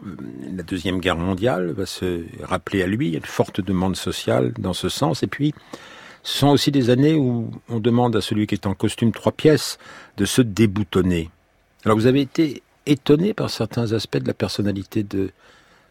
la 0.56 0.64
Deuxième 0.64 1.00
Guerre 1.00 1.18
mondiale, 1.18 1.72
va 1.74 1.86
se 1.86 2.24
rappeler 2.42 2.82
à 2.82 2.88
lui. 2.88 3.12
Une 3.12 3.22
forte 3.22 3.62
demande 3.62 3.96
sociale 3.96 4.54
dans 4.58 4.74
ce 4.74 4.90
sens. 4.90 5.22
Et 5.22 5.28
puis, 5.28 5.54
ce 6.24 6.40
sont 6.40 6.48
aussi 6.48 6.72
des 6.72 6.90
années 6.90 7.14
où 7.14 7.52
on 7.70 7.80
demande 7.80 8.16
à 8.16 8.22
celui 8.22 8.48
qui 8.48 8.56
est 8.56 8.66
en 8.66 8.74
costume 8.74 9.12
trois 9.12 9.34
pièces 9.34 9.78
de 10.18 10.26
se 10.26 10.42
déboutonner. 10.42 11.30
Alors, 11.86 11.96
vous 11.96 12.08
avez 12.08 12.22
été 12.22 12.64
étonné 12.90 13.34
par 13.34 13.50
certains 13.50 13.94
aspects 13.94 14.18
de 14.18 14.28
la 14.28 14.34
personnalité 14.34 15.04
de 15.04 15.32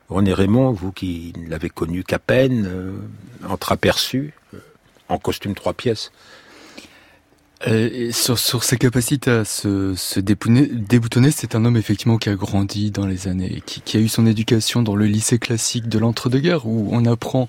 René 0.09 0.33
Raymond, 0.33 0.73
vous 0.73 0.93
qui 0.93 1.33
ne 1.39 1.49
l'avez 1.49 1.69
connu 1.69 2.03
qu'à 2.03 2.19
peine, 2.19 2.67
euh, 2.67 2.93
entreaperçu, 3.47 4.33
euh, 4.55 4.59
en 5.09 5.19
costume 5.19 5.55
trois 5.55 5.75
pièces. 5.75 6.11
Euh, 7.67 8.13
sur, 8.13 8.39
sur, 8.39 8.63
ses 8.63 8.79
capacités 8.79 9.31
à 9.33 9.45
se, 9.45 9.95
se 9.97 10.21
déboutonner, 10.21 11.31
c'est 11.33 11.57
un 11.57 11.65
homme 11.65 11.77
effectivement 11.77 12.17
qui 12.17 12.29
a 12.29 12.37
grandi 12.37 12.93
dans 12.93 13.05
les 13.05 13.27
années, 13.27 13.63
qui, 13.67 13.81
qui 13.81 13.97
a 13.97 14.01
eu 14.01 14.09
son 14.09 14.27
éducation 14.27 14.83
dans 14.83 14.95
le 14.95 15.07
lycée 15.07 15.39
classique 15.39 15.89
de 15.89 15.99
l'entre-deux-guerres, 15.99 16.67
où 16.67 16.89
on 16.93 17.05
apprend 17.05 17.49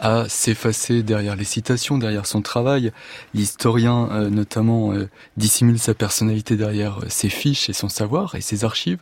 à 0.00 0.28
s'effacer 0.28 1.02
derrière 1.02 1.36
les 1.36 1.44
citations, 1.44 1.98
derrière 1.98 2.26
son 2.26 2.42
travail. 2.42 2.92
L'historien, 3.34 4.08
euh, 4.12 4.30
notamment, 4.30 4.92
euh, 4.92 5.08
dissimule 5.36 5.78
sa 5.78 5.94
personnalité 5.94 6.56
derrière 6.56 7.00
ses 7.08 7.28
fiches 7.28 7.68
et 7.68 7.72
son 7.72 7.88
savoir 7.88 8.34
et 8.34 8.40
ses 8.40 8.64
archives. 8.64 9.00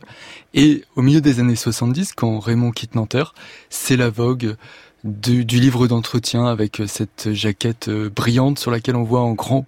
Et 0.53 0.83
au 0.95 1.01
milieu 1.01 1.21
des 1.21 1.39
années 1.39 1.55
70, 1.55 2.13
quand 2.13 2.39
Raymond 2.39 2.71
quitte 2.71 2.95
Nanterre, 2.95 3.33
c'est 3.69 3.97
la 3.97 4.09
vogue 4.09 4.55
du, 5.03 5.45
du 5.45 5.59
livre 5.59 5.87
d'entretien 5.87 6.45
avec 6.45 6.81
cette 6.87 7.33
jaquette 7.33 7.89
brillante 7.89 8.59
sur 8.59 8.71
laquelle 8.71 8.95
on 8.95 9.03
voit 9.03 9.21
en 9.21 9.33
grand 9.33 9.65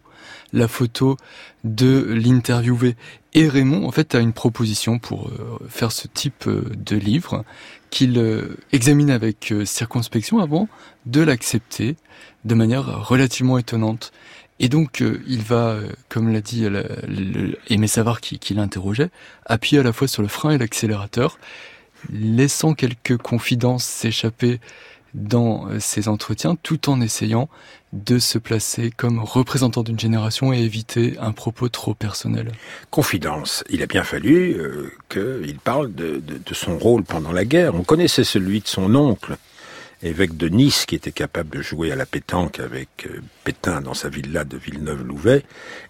la 0.53 0.67
photo 0.67 1.17
de 1.63 2.13
l'interviewé. 2.13 2.95
Et 3.33 3.47
Raymond, 3.47 3.85
en 3.85 3.91
fait, 3.91 4.15
a 4.15 4.19
une 4.19 4.33
proposition 4.33 4.97
pour 4.97 5.27
euh, 5.27 5.59
faire 5.69 5.91
ce 5.91 6.07
type 6.07 6.47
euh, 6.47 6.63
de 6.75 6.95
livre 6.95 7.43
qu'il 7.91 8.17
euh, 8.17 8.57
examine 8.71 9.11
avec 9.11 9.53
circonspection 9.65 10.39
avant 10.39 10.67
de 11.05 11.21
l'accepter 11.21 11.95
de 12.45 12.55
manière 12.55 13.07
relativement 13.07 13.57
étonnante. 13.57 14.11
Et 14.59 14.67
donc, 14.67 15.01
il 15.25 15.41
va, 15.41 15.77
comme 16.09 16.33
l'a 16.33 16.41
dit 16.41 16.67
Aimé 17.69 17.87
Savard 17.87 18.19
qui, 18.19 18.39
qui 18.39 18.53
l'interrogeait, 18.53 19.09
appuyer 19.45 19.79
à 19.79 19.83
la 19.83 19.93
fois 19.93 20.09
sur 20.09 20.21
le 20.21 20.27
frein 20.27 20.51
et 20.51 20.57
l'accélérateur, 20.57 21.39
laissant 22.11 22.73
quelques 22.73 23.15
confidences 23.15 23.85
s'échapper 23.85 24.59
dans 25.13 25.69
ces 25.79 26.09
entretiens 26.09 26.57
tout 26.61 26.89
en 26.89 26.99
essayant 26.99 27.47
de 27.93 28.19
se 28.19 28.37
placer 28.37 28.91
comme 28.91 29.19
représentant 29.19 29.81
d'une 29.81 29.99
génération 29.99 30.53
et 30.53 30.59
éviter 30.59 31.17
un 31.19 31.31
propos 31.31 31.69
trop 31.69 31.93
personnel. 31.93 32.51
Confidence. 32.91 33.63
Il 33.69 33.81
a 33.81 33.87
bien 33.87 34.03
fallu 34.03 34.53
euh, 34.59 34.91
qu'il 35.09 35.57
parle 35.57 35.93
de, 35.93 36.21
son 36.51 36.77
rôle 36.77 37.03
pendant 37.03 37.31
la 37.31 37.45
guerre. 37.45 37.73
On 37.75 37.83
connaissait 37.83 38.23
celui 38.23 38.59
de 38.59 38.67
son 38.67 38.93
oncle, 38.93 39.37
évêque 40.03 40.37
de 40.37 40.49
Nice, 40.49 40.85
qui 40.85 40.93
était 40.93 41.11
capable 41.11 41.49
de 41.49 41.63
jouer 41.63 41.91
à 41.91 41.95
la 41.95 42.05
pétanque 42.05 42.59
avec 42.59 43.07
euh, 43.07 43.21
Pétain 43.43 43.81
dans 43.81 43.95
sa 43.95 44.09
villa 44.09 44.43
de 44.43 44.57
Villeneuve-Louvet 44.57 45.43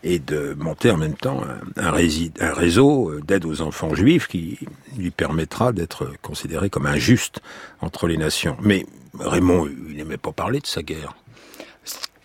et 0.03 0.19
de 0.19 0.55
monter 0.57 0.91
en 0.91 0.97
même 0.97 1.15
temps 1.15 1.43
un, 1.43 1.83
un, 1.83 1.93
un 1.93 2.53
réseau 2.53 3.09
euh, 3.09 3.21
d'aide 3.27 3.43
aux 3.43 3.61
enfants 3.61 3.93
juifs 3.93 4.27
qui 4.27 4.57
lui 4.97 5.11
permettra 5.11 5.73
d'être 5.73 6.13
considéré 6.21 6.69
comme 6.69 6.85
injuste 6.85 7.41
entre 7.81 8.07
les 8.07 8.17
nations. 8.17 8.55
Mais 8.61 8.85
Raymond, 9.19 9.67
il 9.89 9.97
n'aimait 9.97 10.17
pas 10.17 10.31
parler 10.31 10.61
de 10.61 10.67
sa 10.67 10.81
guerre. 10.81 11.13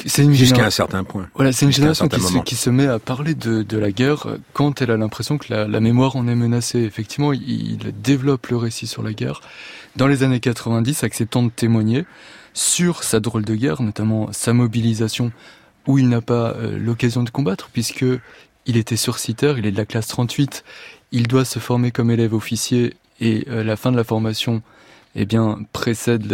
Jusqu'à 0.05 0.67
un 0.67 0.71
certain 0.71 1.03
point. 1.03 1.29
Voilà, 1.35 1.53
c'est 1.53 1.64
une 1.64 1.73
génération 1.73 2.09
qui 2.09 2.21
se, 2.21 2.38
qui 2.40 2.57
se, 2.57 2.71
met 2.71 2.87
à 2.87 2.99
parler 2.99 3.35
de, 3.35 3.62
de, 3.62 3.79
la 3.79 3.90
guerre 3.90 4.27
quand 4.53 4.83
elle 4.83 4.90
a 4.90 4.97
l'impression 4.97 5.38
que 5.38 5.47
la, 5.53 5.67
la, 5.67 5.81
mémoire 5.81 6.17
en 6.17 6.29
est 6.29 6.35
menacée. 6.35 6.81
Effectivement, 6.81 7.33
il, 7.33 7.43
il, 7.43 7.93
développe 8.03 8.49
le 8.49 8.57
récit 8.57 8.87
sur 8.87 9.03
la 9.03 9.12
guerre 9.12 9.40
dans 9.97 10.07
les 10.07 10.23
années 10.23 10.40
90, 10.40 11.05
acceptant 11.05 11.43
de 11.43 11.51
témoigner 11.51 12.05
sur 12.53 13.03
sa 13.03 13.21
drôle 13.21 13.45
de 13.45 13.55
guerre, 13.55 13.83
notamment 13.83 14.33
sa 14.33 14.53
mobilisation 14.53 15.33
où 15.87 15.99
il 15.99 16.09
n'a 16.09 16.21
pas 16.21 16.55
euh, 16.55 16.79
l'occasion 16.79 17.23
de 17.23 17.31
combattre, 17.31 17.69
puisque 17.73 18.05
il 18.67 18.77
était 18.77 18.97
surcitaire, 18.97 19.59
il 19.59 19.67
est 19.67 19.73
de 19.73 19.77
la 19.77 19.85
classe 19.85 20.07
38, 20.09 20.64
il 21.12 21.29
doit 21.29 21.45
se 21.45 21.59
former 21.59 21.90
comme 21.90 22.11
élève 22.11 22.35
officier, 22.35 22.95
et 23.21 23.47
euh, 23.49 23.62
la 23.62 23.77
fin 23.77 23.93
de 23.93 23.97
la 23.97 24.05
formation 24.05 24.62
eh 25.14 25.27
bien, 25.27 25.61
précède 25.72 26.27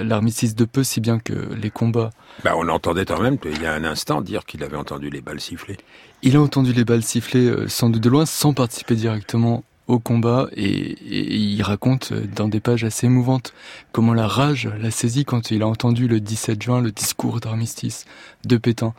l'armistice 0.00 0.54
de 0.54 0.64
peu, 0.64 0.84
si 0.84 1.00
bien 1.00 1.18
que 1.18 1.54
les 1.54 1.70
combats 1.70 2.10
Bah, 2.44 2.54
on 2.56 2.68
entendait 2.68 3.04
quand 3.04 3.20
même, 3.20 3.38
il 3.44 3.62
y 3.62 3.66
a 3.66 3.74
un 3.74 3.84
instant, 3.84 4.20
dire 4.20 4.44
qu'il 4.44 4.62
avait 4.62 4.76
entendu 4.76 5.10
les 5.10 5.20
balles 5.20 5.40
siffler. 5.40 5.76
Il 6.22 6.36
a 6.36 6.40
entendu 6.40 6.72
les 6.72 6.84
balles 6.84 7.02
siffler 7.02 7.46
euh, 7.48 7.68
sans 7.68 7.90
doute 7.90 8.02
de 8.02 8.08
loin, 8.08 8.26
sans 8.26 8.52
participer 8.52 8.94
directement 8.94 9.64
au 9.86 9.98
combat, 9.98 10.48
et, 10.54 10.66
et 10.66 11.36
il 11.36 11.62
raconte 11.62 12.12
euh, 12.12 12.26
dans 12.36 12.48
des 12.48 12.60
pages 12.60 12.84
assez 12.84 13.06
émouvantes 13.06 13.54
comment 13.92 14.12
la 14.12 14.26
rage 14.26 14.68
l'a 14.80 14.90
saisi 14.90 15.24
quand 15.24 15.50
il 15.50 15.62
a 15.62 15.66
entendu 15.66 16.08
le 16.08 16.20
17 16.20 16.62
juin 16.62 16.80
le 16.82 16.92
discours 16.92 17.40
d'armistice 17.40 18.04
de 18.44 18.58
Pétain. 18.58 18.92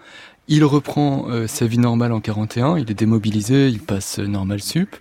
Il 0.51 0.65
reprend 0.65 1.27
euh, 1.29 1.45
sa 1.45 1.67
vie 1.67 1.77
normale 1.77 2.11
en 2.11 2.21
41, 2.21 2.79
il 2.79 2.89
est 2.89 2.95
démobilisé, 2.95 3.67
il 3.67 3.79
passe 3.79 4.17
normal 4.17 4.61
sup, 4.61 4.95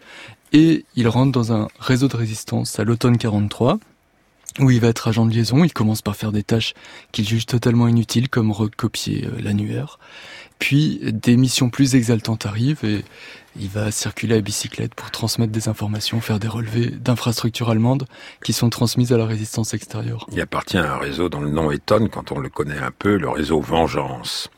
et 0.53 0.85
il 0.97 1.09
rentre 1.09 1.33
dans 1.33 1.53
un 1.53 1.69
réseau 1.79 2.09
de 2.09 2.17
résistance 2.17 2.79
à 2.79 2.85
l'automne 2.85 3.19
43, 3.19 3.79
où 4.59 4.71
il 4.71 4.81
va 4.81 4.89
être 4.89 5.09
agent 5.09 5.27
de 5.27 5.33
liaison, 5.33 5.65
il 5.65 5.73
commence 5.73 6.03
par 6.03 6.17
faire 6.17 6.33
des 6.33 6.43
tâches 6.43 6.75
qu'il 7.13 7.27
juge 7.27 7.47
totalement 7.47 7.89
inutiles, 7.89 8.29
comme 8.29 8.51
recopier 8.51 9.27
euh, 9.27 9.41
l'annuaire. 9.41 9.99
Puis 10.59 11.01
des 11.05 11.37
missions 11.37 11.71
plus 11.71 11.95
exaltantes 11.95 12.45
arrivent 12.45 12.85
et 12.85 13.05
il 13.61 13.69
va 13.69 13.91
circuler 13.91 14.37
à 14.37 14.41
bicyclette 14.41 14.95
pour 14.95 15.11
transmettre 15.11 15.53
des 15.53 15.69
informations, 15.69 16.21
faire 16.21 16.39
des 16.39 16.49
relevés 16.49 16.91
d'infrastructures 16.91 17.71
allemandes 17.71 18.07
qui 18.45 18.53
sont 18.53 18.71
transmises 18.71 19.13
à 19.13 19.19
la 19.19 19.27
résistance 19.27 19.75
extérieure. 19.75 20.27
Il 20.33 20.41
appartient 20.41 20.79
à 20.79 20.95
un 20.95 20.99
réseau 20.99 21.29
dont 21.29 21.41
le 21.41 21.51
nom 21.51 21.71
étonne 21.71 22.09
quand 22.09 22.33
on 22.33 22.39
le 22.39 22.49
connaît 22.49 22.79
un 22.79 22.91
peu, 22.91 23.17
le 23.17 23.29
réseau 23.29 23.61
Vengeance. 23.61 24.51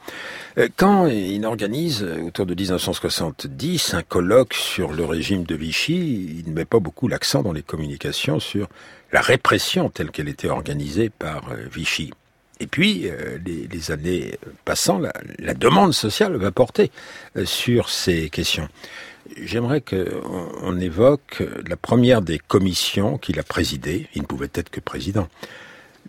Euh, 0.58 0.68
Quand 0.76 1.06
il 1.06 1.44
organise, 1.44 2.02
euh, 2.02 2.22
autour 2.22 2.46
de 2.46 2.54
1970, 2.54 3.94
un 3.94 4.02
colloque 4.02 4.54
sur 4.54 4.92
le 4.92 5.04
régime 5.04 5.44
de 5.44 5.54
Vichy, 5.54 6.42
il 6.44 6.50
ne 6.50 6.54
met 6.54 6.64
pas 6.64 6.80
beaucoup 6.80 7.08
l'accent 7.08 7.42
dans 7.42 7.52
les 7.52 7.62
communications 7.62 8.40
sur 8.40 8.68
la 9.12 9.20
répression 9.20 9.88
telle 9.88 10.10
qu'elle 10.10 10.28
était 10.28 10.48
organisée 10.48 11.10
par 11.10 11.50
euh, 11.50 11.66
Vichy. 11.72 12.12
Et 12.60 12.66
puis, 12.66 13.08
euh, 13.08 13.38
les, 13.44 13.90
années 13.90 14.38
passant, 14.66 15.00
la, 15.38 15.54
demande 15.54 15.94
sociale 15.94 16.36
va 16.36 16.50
porter 16.50 16.90
euh, 17.36 17.46
sur 17.46 17.88
ces 17.88 18.28
questions. 18.28 18.68
J'aimerais 19.42 19.80
qu'on 19.80 20.48
on 20.62 20.78
évoque 20.78 21.42
la 21.66 21.76
première 21.76 22.20
des 22.20 22.38
commissions 22.38 23.16
qu'il 23.16 23.38
a 23.38 23.42
présidées. 23.42 24.08
Il 24.14 24.22
ne 24.22 24.26
pouvait 24.26 24.50
être 24.54 24.70
que 24.70 24.80
président. 24.80 25.28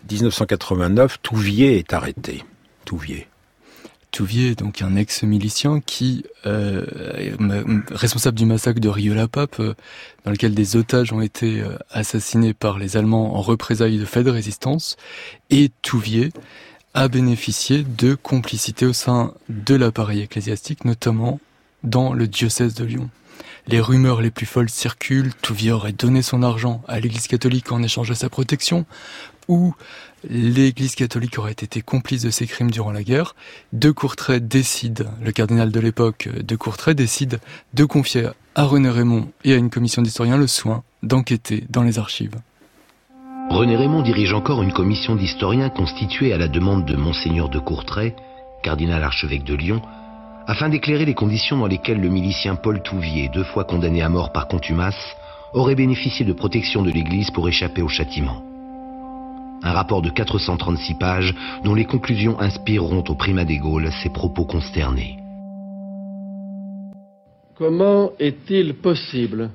1989, 0.09 1.21
Touvier 1.21 1.77
est 1.77 1.93
arrêté. 1.93 2.43
Touvier. 2.83 3.27
Touvier, 4.11 4.55
donc 4.55 4.81
un 4.81 4.95
ex-milicien 4.95 5.79
qui 5.79 6.25
euh, 6.45 6.85
responsable 7.91 8.37
du 8.37 8.45
massacre 8.45 8.79
de 8.79 8.89
Rieux-la-Pape, 8.89 9.59
euh, 9.59 9.73
dans 10.25 10.31
lequel 10.31 10.53
des 10.53 10.75
otages 10.75 11.13
ont 11.13 11.21
été 11.21 11.61
euh, 11.61 11.77
assassinés 11.91 12.53
par 12.53 12.77
les 12.77 12.97
Allemands 12.97 13.35
en 13.35 13.41
représailles 13.41 13.97
de 13.97 14.05
faits 14.05 14.25
de 14.25 14.31
résistance, 14.31 14.97
et 15.49 15.71
Touvier 15.81 16.31
a 16.93 17.07
bénéficié 17.07 17.83
de 17.83 18.15
complicité 18.15 18.85
au 18.85 18.93
sein 18.93 19.33
de 19.47 19.75
l'appareil 19.75 20.21
ecclésiastique, 20.21 20.83
notamment 20.83 21.39
dans 21.83 22.13
le 22.13 22.27
diocèse 22.27 22.73
de 22.73 22.83
Lyon. 22.83 23.09
Les 23.67 23.79
rumeurs 23.79 24.21
les 24.21 24.31
plus 24.31 24.45
folles 24.45 24.69
circulent, 24.69 25.33
Touvier 25.41 25.71
aurait 25.71 25.93
donné 25.93 26.21
son 26.21 26.43
argent 26.43 26.81
à 26.87 26.99
l'église 26.99 27.27
catholique 27.27 27.71
en 27.71 27.81
échange 27.81 28.09
de 28.09 28.13
sa 28.13 28.29
protection, 28.29 28.85
ou 29.47 29.73
l'église 30.29 30.95
catholique 30.95 31.37
aurait 31.39 31.51
été 31.51 31.81
complice 31.81 32.23
de 32.23 32.29
ces 32.29 32.47
crimes 32.47 32.71
durant 32.71 32.91
la 32.91 33.03
guerre. 33.03 33.35
De 33.73 33.91
Courtrai 33.91 34.39
décide, 34.39 35.07
le 35.21 35.31
cardinal 35.31 35.71
de 35.71 35.79
l'époque 35.79 36.29
de 36.33 36.55
Courtrai 36.55 36.93
décide 36.93 37.39
de 37.73 37.85
confier 37.85 38.29
à 38.55 38.63
René 38.63 38.89
Raymond 38.89 39.29
et 39.43 39.53
à 39.53 39.57
une 39.57 39.69
commission 39.69 40.01
d'historiens 40.01 40.37
le 40.37 40.47
soin 40.47 40.83
d'enquêter 41.03 41.63
dans 41.69 41.83
les 41.83 41.99
archives. 41.99 42.35
René 43.49 43.75
Raymond 43.75 44.01
dirige 44.01 44.33
encore 44.33 44.61
une 44.61 44.71
commission 44.71 45.15
d'historiens 45.15 45.69
constituée 45.69 46.31
à 46.31 46.37
la 46.37 46.47
demande 46.47 46.85
de 46.85 46.95
Monseigneur 46.95 47.49
de 47.49 47.59
Courtrai, 47.59 48.15
cardinal 48.63 49.03
archevêque 49.03 49.43
de 49.43 49.55
Lyon, 49.55 49.81
afin 50.47 50.69
d'éclairer 50.69 51.05
les 51.05 51.13
conditions 51.13 51.57
dans 51.57 51.67
lesquelles 51.67 51.99
le 51.99 52.09
milicien 52.09 52.55
Paul 52.55 52.81
Touvier, 52.81 53.29
deux 53.33 53.43
fois 53.43 53.63
condamné 53.63 54.01
à 54.01 54.09
mort 54.09 54.31
par 54.31 54.47
contumace, 54.47 54.95
aurait 55.53 55.75
bénéficié 55.75 56.25
de 56.25 56.33
protection 56.33 56.81
de 56.81 56.91
l'Église 56.91 57.31
pour 57.31 57.47
échapper 57.49 57.81
au 57.81 57.89
châtiment. 57.89 58.50
Un 59.63 59.73
rapport 59.73 60.01
de 60.01 60.09
436 60.09 60.95
pages 60.95 61.35
dont 61.63 61.75
les 61.75 61.85
conclusions 61.85 62.39
inspireront 62.39 63.03
au 63.07 63.15
primat 63.15 63.45
des 63.45 63.59
Gaules 63.59 63.91
ses 64.01 64.09
propos 64.09 64.45
consternés. 64.45 65.17
Comment 67.55 68.11
est-il 68.19 68.73
possible 68.73 69.51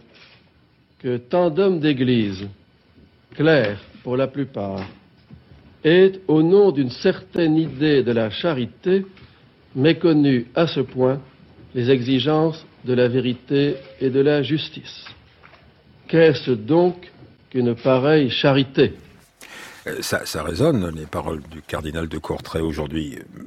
que 1.01 1.17
tant 1.17 1.51
d'hommes 1.51 1.81
d'Église, 1.81 2.49
clairs 3.35 3.81
pour 4.05 4.17
la 4.17 4.29
plupart, 4.29 4.81
aient, 5.83 6.13
au 6.29 6.41
nom 6.41 6.71
d'une 6.71 6.91
certaine 6.91 7.57
idée 7.57 8.05
de 8.05 8.13
la 8.13 8.31
charité, 8.31 9.05
méconnu 9.75 10.47
à 10.55 10.69
ce 10.69 10.81
point 10.81 11.21
les 11.75 11.91
exigences 11.91 12.65
de 12.85 12.95
la 12.95 13.09
vérité 13.09 13.75
et 14.01 14.09
de 14.09 14.21
la 14.21 14.43
justice? 14.43 15.05
Qu'est-ce 16.07 16.53
donc 16.53 17.11
qu'une 17.51 17.75
pareille 17.75 18.31
charité? 18.31 18.95
Ça, 20.01 20.27
ça 20.27 20.43
résonne, 20.43 20.91
les 20.97 21.07
paroles 21.07 21.41
du 21.51 21.63
cardinal 21.63 22.09
de 22.09 22.19
Courtrai 22.19 22.61
aujourd'hui. 22.61 23.19
Euh, 23.19 23.41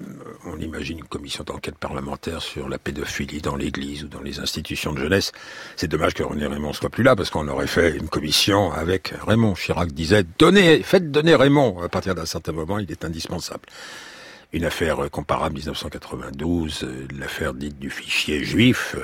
On 0.46 0.58
imagine 0.58 1.00
une 1.00 1.04
commission 1.04 1.44
d'enquête 1.44 1.78
parlementaire 1.78 2.42
sur 2.42 2.70
la 2.70 2.78
pédophilie 2.78 3.42
dans 3.42 3.58
l'Église 3.58 4.06
ou 4.06 4.08
dans 4.08 4.22
les 4.22 4.40
institutions 4.40 4.94
de 4.94 5.00
jeunesse. 5.00 5.34
C'est 5.76 5.90
dommage 5.90 6.14
que 6.14 6.24
René 6.24 6.48
Raymond 6.48 6.72
soit 6.72 6.90
plus 6.90 7.04
là, 7.04 7.18
parce 7.18 7.30
qu'on 7.30 7.48
aurait 7.50 7.68
fait 7.68 7.98
une 7.98 8.08
commission 8.08 8.72
avec 8.72 9.14
Raymond. 9.28 9.54
Chirac 9.54 9.92
disait, 9.92 10.24
donnez, 10.38 10.82
faites 10.82 11.12
donner 11.12 11.36
Raymond. 11.36 11.82
À 11.82 11.90
partir 11.90 12.16
d'un 12.16 12.26
certain 12.26 12.54
moment, 12.54 12.80
il 12.80 12.90
est 12.90 13.04
indispensable. 13.04 13.66
Une 14.52 14.66
affaire 14.66 15.12
comparable 15.12 15.58
1992, 15.58 16.84
euh, 16.84 17.08
l'affaire 17.20 17.54
dite 17.54 17.78
du 17.78 17.92
fichier 17.92 18.44
juif, 18.44 18.96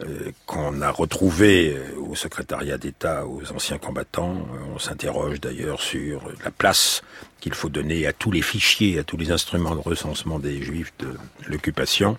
euh, 0.00 0.32
qu'on 0.46 0.82
a 0.82 0.90
retrouvé 0.90 1.76
euh, 1.76 2.00
au 2.00 2.16
secrétariat 2.16 2.76
d'État 2.76 3.24
aux 3.24 3.52
anciens 3.52 3.78
combattants. 3.78 4.48
Euh, 4.52 4.74
On 4.74 4.80
s'interroge 4.80 5.40
d'ailleurs 5.40 5.80
sur 5.80 6.22
la 6.44 6.50
place 6.50 7.02
qu'il 7.38 7.54
faut 7.54 7.68
donner 7.68 8.04
à 8.08 8.12
tous 8.12 8.32
les 8.32 8.42
fichiers, 8.42 8.98
à 8.98 9.04
tous 9.04 9.16
les 9.16 9.30
instruments 9.30 9.76
de 9.76 9.80
recensement 9.80 10.40
des 10.40 10.60
juifs 10.60 10.92
de 10.98 11.14
l'occupation. 11.46 12.18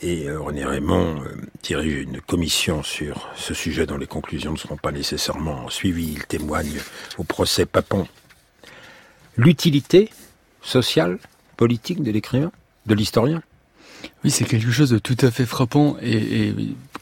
Et 0.00 0.32
René 0.32 0.64
Raymond 0.64 1.22
dirige 1.62 2.04
une 2.04 2.22
commission 2.22 2.82
sur 2.82 3.28
ce 3.36 3.52
sujet 3.52 3.84
dont 3.84 3.98
les 3.98 4.06
conclusions 4.06 4.52
ne 4.52 4.56
seront 4.56 4.78
pas 4.78 4.92
nécessairement 4.92 5.68
suivies. 5.68 6.14
Il 6.16 6.26
témoigne 6.26 6.80
au 7.18 7.24
procès 7.24 7.66
Papon. 7.66 8.08
L'utilité 9.36 10.08
sociale, 10.62 11.18
politique 11.60 12.02
de 12.02 12.10
l'écrivain, 12.10 12.50
de 12.86 12.94
l'historien. 12.94 13.42
Oui, 14.24 14.30
c'est 14.30 14.46
quelque 14.46 14.70
chose 14.70 14.88
de 14.88 14.98
tout 14.98 15.18
à 15.20 15.30
fait 15.30 15.44
frappant 15.44 15.98
et, 16.00 16.48
et 16.48 16.54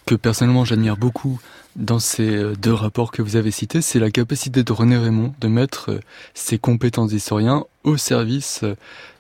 que 0.05 0.17
personnellement 0.17 0.65
j'admire 0.65 0.97
beaucoup 0.97 1.41
dans 1.77 2.01
ces 2.01 2.29
euh, 2.29 2.57
deux 2.57 2.73
rapports 2.73 3.13
que 3.13 3.23
vous 3.23 3.37
avez 3.37 3.53
cités, 3.53 3.83
c'est 3.83 4.01
la 4.01 4.11
capacité 4.11 4.65
de 4.65 4.73
René 4.73 4.97
Raymond 4.97 5.33
de 5.41 5.47
mettre 5.47 5.93
euh, 5.93 6.01
ses 6.35 6.59
compétences 6.59 7.11
d'historien 7.11 7.67
au 7.85 7.97
service 7.97 8.65
euh, 8.65 8.75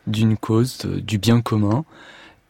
d'une 0.09 0.37
cause, 0.37 0.79
du 0.87 1.19
bien 1.19 1.41
commun, 1.41 1.85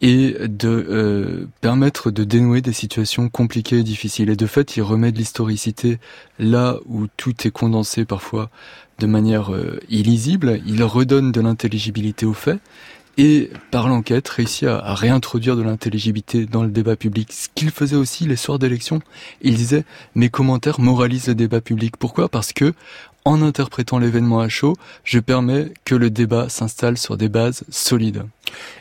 et 0.00 0.36
de 0.48 0.68
euh, 0.68 1.48
permettre 1.60 2.10
de 2.10 2.24
dénouer 2.24 2.60
des 2.60 2.72
situations 2.72 3.28
compliquées 3.28 3.78
et 3.78 3.82
difficiles. 3.82 4.30
Et 4.30 4.36
de 4.36 4.46
fait, 4.46 4.76
il 4.76 4.82
remet 4.82 5.10
de 5.10 5.18
l'historicité 5.18 5.98
là 6.38 6.76
où 6.86 7.06
tout 7.16 7.34
est 7.46 7.50
condensé 7.50 8.04
parfois 8.04 8.50
de 8.98 9.06
manière 9.06 9.52
euh, 9.52 9.80
illisible, 9.88 10.60
il 10.66 10.82
redonne 10.82 11.32
de 11.32 11.40
l'intelligibilité 11.40 12.26
aux 12.26 12.34
faits, 12.34 12.60
et 13.16 13.50
par 13.72 13.88
l'enquête 13.88 14.28
réussit 14.28 14.68
à, 14.68 14.78
à 14.78 14.94
réintroduire 14.94 15.56
de 15.56 15.62
l'intelligibilité 15.62 16.46
dans 16.46 16.62
le 16.62 16.70
débat 16.70 16.94
public, 16.94 17.32
ce 17.32 17.48
qu'il 17.52 17.70
faisait 17.70 17.96
aussi 17.96 18.26
les 18.26 18.36
soirs 18.36 18.60
d'élection. 18.60 19.00
Il 19.42 19.56
disait 19.56 19.84
mes 20.14 20.28
commentaires 20.28 20.80
moralisent 20.80 21.28
le 21.28 21.34
débat 21.34 21.60
public. 21.60 21.96
Pourquoi? 21.96 22.28
Parce 22.28 22.52
que 22.52 22.74
en 23.28 23.42
interprétant 23.42 23.98
l'événement 23.98 24.40
à 24.40 24.48
chaud, 24.48 24.72
je 25.04 25.18
permets 25.18 25.66
que 25.84 25.94
le 25.94 26.08
débat 26.08 26.48
s'installe 26.48 26.96
sur 26.96 27.18
des 27.18 27.28
bases 27.28 27.62
solides. 27.68 28.22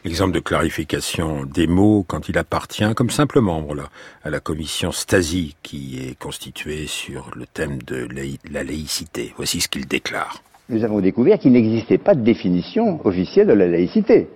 Exemple 0.06 0.32
de 0.32 0.40
clarification 0.40 1.44
des 1.44 1.68
mots 1.68 2.06
quand 2.08 2.30
il 2.30 2.38
appartient 2.38 2.96
comme 2.96 3.10
simple 3.10 3.42
membre 3.42 3.76
là, 3.76 3.90
à 4.24 4.30
la 4.30 4.40
commission 4.40 4.94
Stasi 4.94 5.58
qui 5.64 6.00
est 6.00 6.18
constituée 6.18 6.88
sur 6.88 7.30
le 7.36 7.46
thème 7.46 7.80
de 7.86 8.08
la 8.50 8.64
laïcité. 8.64 9.34
Voici 9.36 9.60
ce 9.60 9.68
qu'il 9.68 9.86
déclare. 9.86 10.42
nous 10.70 10.86
avons 10.86 11.02
découvert 11.02 11.40
qu'il 11.40 11.52
n'existait 11.52 11.98
pas 11.98 12.16
de 12.16 12.22
définition 12.22 13.06
officielle 13.06 13.48
de 13.48 13.54
la 13.54 13.68
laïcité, 13.68 14.30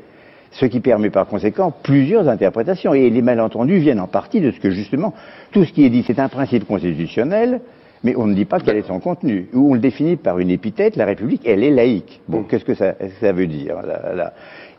ce 0.52 0.66
qui 0.66 0.82
permet 0.82 1.10
par 1.10 1.26
conséquent 1.26 1.72
plusieurs 1.72 2.28
interprétations. 2.28 2.94
Et 2.94 3.10
les 3.10 3.22
malentendus 3.22 3.80
viennent 3.80 4.02
en 4.02 4.08
partie 4.08 4.42
de 4.42 4.52
ce 4.52 4.60
que 4.60 4.72
justement, 4.72 5.14
tout 5.54 5.64
ce 5.64 5.72
qui 5.72 5.86
est 5.86 5.90
dit, 5.90 6.04
c'est 6.06 6.20
un 6.20 6.28
principe 6.28 6.68
constitutionnel, 6.68 7.62
mais 8.04 8.16
on 8.16 8.26
ne 8.28 8.34
dit 8.34 8.46
pas 8.46 8.60
quel 8.60 8.78
est 8.78 8.88
son 8.88 9.00
contenu. 9.00 9.48
Ou 9.54 9.72
on 9.72 9.74
le 9.76 9.80
définit 9.80 10.16
par 10.16 10.40
une 10.40 10.50
épithète, 10.50 10.96
la 10.96 11.06
République, 11.06 11.42
elle 11.46 11.64
est 11.64 11.70
laïque. 11.72 12.22
Bon, 12.28 12.44
qu'est-ce 12.44 12.66
que 12.66 12.74
ça, 12.74 12.96
ça 13.20 13.32
veut 13.32 13.48
dire 13.48 13.76
là, 13.86 14.14
là? 14.16 14.34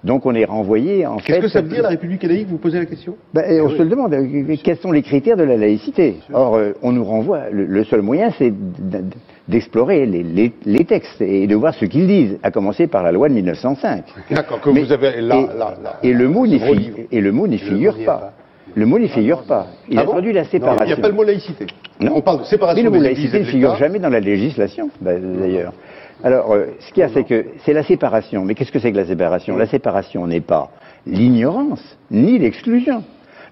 Donc 0.04 0.26
on 0.26 0.34
est 0.34 0.44
renvoyé 0.44 1.06
en 1.06 1.18
fait. 1.18 1.34
Qu'est-ce 1.34 1.40
que 1.42 1.48
ça 1.48 1.60
veut 1.60 1.68
dire 1.68 1.82
la 1.84 1.90
République 1.90 2.24
laïque? 2.24 2.48
Vous 2.48 2.58
posez 2.58 2.78
la 2.80 2.86
question? 2.86 3.14
Ben, 3.32 3.44
et 3.48 3.60
on 3.60 3.68
se 3.70 3.80
le 3.82 3.88
demande, 3.88 4.12
euh, 4.14 4.56
quels 4.64 4.78
sont 4.78 4.90
les 4.90 5.02
critères 5.02 5.36
de 5.36 5.44
la 5.44 5.56
laïcité? 5.56 6.16
Or, 6.32 6.56
euh, 6.56 6.72
on 6.82 6.90
nous 6.90 7.04
renvoie, 7.04 7.50
le, 7.52 7.66
le 7.66 7.84
seul 7.84 8.02
moyen, 8.02 8.30
c'est 8.36 8.52
d'explorer 9.48 10.06
les, 10.06 10.22
les- 10.24 10.52
les 10.64 10.84
textes 10.84 11.20
et 11.20 11.46
de 11.46 11.54
voir 11.54 11.74
ce 11.74 11.84
qu'ils 11.84 12.06
disent, 12.06 12.38
à 12.42 12.50
commencer 12.50 12.86
par 12.88 13.02
la 13.04 13.12
loi 13.12 13.28
de 13.28 13.34
1905. 13.34 14.04
D'accord, 14.30 14.60
que 14.60 14.70
Mais- 14.70 14.82
vous 14.82 14.92
avez 14.92 15.20
là, 15.20 15.36
et, 15.36 15.46
là, 15.58 15.74
là. 15.82 15.98
et 16.02 16.12
le 16.12 16.28
mot 16.28 16.46
n'y 16.46 16.58
Gros 16.58 16.74
fi- 16.74 16.78
livre. 16.80 16.98
et 17.10 17.20
le 17.20 17.32
mot 17.32 17.46
n'y 17.46 17.58
figure 17.58 17.96
pas. 18.04 18.32
Le 18.74 18.86
mot 18.86 18.98
n'y 18.98 19.08
figure 19.08 19.42
pas. 19.42 19.66
Il 19.88 19.98
Ah 19.98 20.02
a 20.02 20.04
bon 20.04 20.10
introduit 20.12 20.32
la 20.32 20.44
séparation. 20.44 20.84
Il 20.84 20.88
n'y 20.88 20.92
a 20.92 20.96
pas 20.96 21.08
le 21.08 21.14
mot 21.14 21.24
laïcité. 21.24 21.66
Non. 22.00 22.12
On 22.16 22.20
parle 22.20 22.40
de 22.40 22.44
séparation 22.44 22.82
Mais 22.82 22.88
le 22.88 22.96
mot 22.96 23.02
laïcité 23.02 23.40
ne 23.40 23.44
figure 23.44 23.76
jamais 23.76 23.98
dans 23.98 24.08
la 24.08 24.20
législation, 24.20 24.90
bah, 25.00 25.12
d'ailleurs. 25.18 25.72
Alors, 26.24 26.52
euh, 26.52 26.66
ce 26.80 26.92
qu'il 26.92 27.00
y 27.00 27.04
a, 27.04 27.08
c'est 27.08 27.24
que 27.24 27.46
c'est 27.64 27.72
la 27.72 27.82
séparation. 27.82 28.44
Mais 28.44 28.54
qu'est-ce 28.54 28.72
que 28.72 28.78
c'est 28.78 28.92
que 28.92 28.96
la 28.96 29.04
séparation? 29.06 29.56
La 29.56 29.66
séparation 29.66 30.26
n'est 30.26 30.40
pas 30.40 30.70
l'ignorance, 31.06 31.98
ni 32.10 32.38
l'exclusion. 32.38 33.02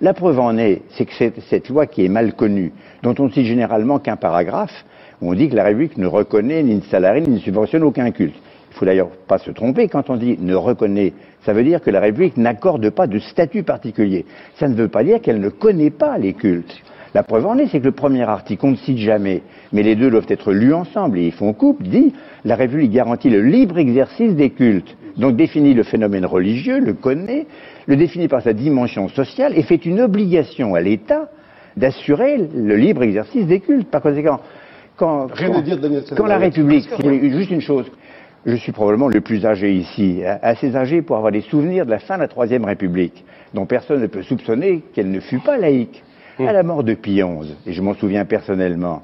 La 0.01 0.15
preuve 0.15 0.41
en 0.41 0.57
est, 0.57 0.83
c'est 0.91 1.05
que 1.05 1.13
cette, 1.13 1.41
cette 1.51 1.69
loi 1.69 1.87
qui 1.87 2.05
est 2.05 2.09
mal 2.09 2.33
connue, 2.33 2.73
dont 3.03 3.15
on 3.19 3.25
ne 3.25 3.31
cite 3.31 3.45
généralement 3.45 3.99
qu'un 3.99 4.17
paragraphe, 4.17 4.85
où 5.21 5.31
on 5.31 5.35
dit 5.35 5.49
que 5.51 5.57
la 5.57 5.65
République 5.65 5.99
ne 5.99 6.07
reconnaît, 6.07 6.63
ni 6.63 6.77
ne 6.77 6.81
salarie, 6.83 7.23
ni 7.23 7.35
ne 7.35 7.39
subventionne 7.39 7.83
aucun 7.83 8.11
culte. 8.11 8.37
Il 8.71 8.77
faut 8.77 8.85
d'ailleurs 8.87 9.11
pas 9.27 9.39
se 9.39 9.51
tromper, 9.51 9.89
quand 9.89 10.11
on 10.11 10.17
dit 10.17 10.39
ne 10.41 10.55
reconnaît, 10.55 11.13
ça 11.45 11.53
veut 11.53 11.65
dire 11.65 11.81
que 11.81 11.91
la 11.91 12.01
République 12.01 12.37
n'accorde 12.37 12.89
pas 12.91 13.07
de 13.07 13.19
statut 13.19 13.63
particulier. 13.63 14.25
Ça 14.57 14.69
ne 14.69 14.75
veut 14.75 14.89
pas 14.89 15.03
dire 15.05 15.21
qu'elle 15.21 15.41
ne 15.41 15.49
connaît 15.49 15.91
pas 15.91 16.19
les 16.19 16.33
cultes. 16.35 16.81
La 17.13 17.25
preuve 17.25 17.47
en 17.47 17.59
est, 17.59 17.67
c'est 17.67 17.81
que 17.81 17.85
le 17.87 17.93
premier 17.93 18.23
article, 18.23 18.65
on 18.67 18.71
ne 18.71 18.77
cite 18.77 18.99
jamais, 18.99 19.43
mais 19.73 19.83
les 19.83 19.97
deux 19.97 20.11
doivent 20.11 20.27
être 20.29 20.53
lus 20.53 20.73
ensemble 20.73 21.19
et 21.19 21.27
ils 21.27 21.33
font 21.33 21.53
couple, 21.53 21.83
dit 21.83 22.15
la 22.45 22.55
République 22.55 22.93
garantit 22.93 23.29
le 23.31 23.43
libre 23.43 23.79
exercice 23.79 24.35
des 24.37 24.51
cultes. 24.51 24.97
Donc 25.17 25.35
définit 25.35 25.75
le 25.75 25.83
phénomène 25.83 26.25
religieux, 26.25 26.79
le 26.79 26.93
connaît, 26.95 27.47
le 27.87 27.97
définit 27.97 28.29
par 28.29 28.43
sa 28.43 28.53
dimension 28.53 29.09
sociale 29.09 29.53
et 29.59 29.63
fait 29.63 29.85
une 29.85 30.01
obligation 30.01 30.77
à 30.77 30.81
l'État 30.81 31.29
d'assurer 31.77 32.39
le 32.55 32.77
libre 32.77 33.03
exercice 33.03 33.45
des 33.47 33.59
cultes. 33.59 33.89
Par 33.91 34.03
conséquent, 34.03 34.39
quand, 34.97 35.27
quand- 35.47 35.63
quand 36.17 36.27
la 36.27 36.39
République, 36.39 36.89
juste 37.33 37.51
une 37.51 37.61
chose, 37.61 37.87
je 38.47 38.55
suis 38.57 38.73
probablement 38.73 39.09
le 39.09 39.21
plus 39.21 39.45
âgé 39.47 39.73
ici, 39.73 40.23
a- 40.25 40.39
assez 40.43 40.75
âgé 40.77 41.03
pour 41.03 41.17
avoir 41.17 41.33
des 41.33 41.43
souvenirs 41.43 41.85
de 41.87 41.91
la 41.91 41.99
fin 41.99 42.17
de 42.17 42.21
la 42.23 42.29
Troisième 42.29 42.65
République, 42.65 43.25
dont 43.55 43.67
personne 43.67 44.01
ne 44.01 44.07
peut 44.07 44.23
soupçonner 44.23 44.83
qu'elle 44.95 45.11
ne 45.11 45.21
fut 45.21 45.41
pas 45.41 45.59
laïque. 45.59 46.03
À 46.39 46.53
la 46.55 46.63
mort 46.63 46.83
de 46.85 46.95
Pie 46.95 47.21
XI, 47.23 47.55
et 47.67 47.73
je 47.73 47.83
m'en 47.83 47.93
souviens 47.93 48.25
personnellement, 48.25 49.03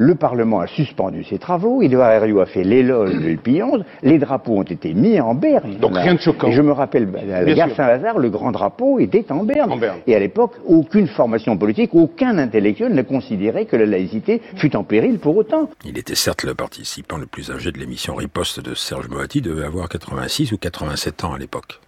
le 0.00 0.14
Parlement 0.14 0.60
a 0.60 0.66
suspendu 0.66 1.24
ses 1.24 1.38
travaux, 1.38 1.82
Édouard 1.82 2.10
Herriot 2.10 2.40
a 2.40 2.46
fait 2.46 2.64
l'éloge 2.64 3.12
de 3.12 3.34
XI, 3.34 3.84
les 4.02 4.18
drapeaux 4.18 4.56
ont 4.56 4.62
été 4.62 4.94
mis 4.94 5.20
en 5.20 5.34
berne. 5.34 5.76
Donc 5.76 5.94
rien 5.94 6.14
de 6.14 6.20
choquant. 6.20 6.48
Et 6.48 6.52
je 6.52 6.62
me 6.62 6.72
rappelle, 6.72 7.06
à 7.18 7.42
la 7.42 7.52
gare 7.52 7.68
sûr. 7.68 7.76
Saint-Lazare, 7.76 8.18
le 8.18 8.30
grand 8.30 8.50
drapeau 8.50 8.98
était 8.98 9.30
en 9.30 9.44
berne. 9.44 9.70
En 9.70 9.76
berne. 9.76 9.98
Et 10.06 10.14
à 10.14 10.18
l'époque, 10.18 10.52
aucune 10.66 11.06
formation 11.06 11.58
politique, 11.58 11.94
aucun 11.94 12.38
intellectuel 12.38 12.94
ne 12.94 13.02
considérait 13.02 13.66
que 13.66 13.76
la 13.76 13.84
laïcité 13.84 14.40
fût 14.56 14.74
en 14.74 14.84
péril 14.84 15.18
pour 15.18 15.36
autant. 15.36 15.68
Il 15.84 15.98
était 15.98 16.14
certes 16.14 16.44
le 16.44 16.54
participant 16.54 17.18
le 17.18 17.26
plus 17.26 17.50
âgé 17.50 17.70
de 17.70 17.78
l'émission 17.78 18.14
Riposte 18.14 18.60
de 18.60 18.74
Serge 18.74 19.08
Moati, 19.10 19.42
devait 19.42 19.66
avoir 19.66 19.90
86 19.90 20.52
ou 20.52 20.56
87 20.56 21.24
ans 21.24 21.34
à 21.34 21.38
l'époque. 21.38 21.78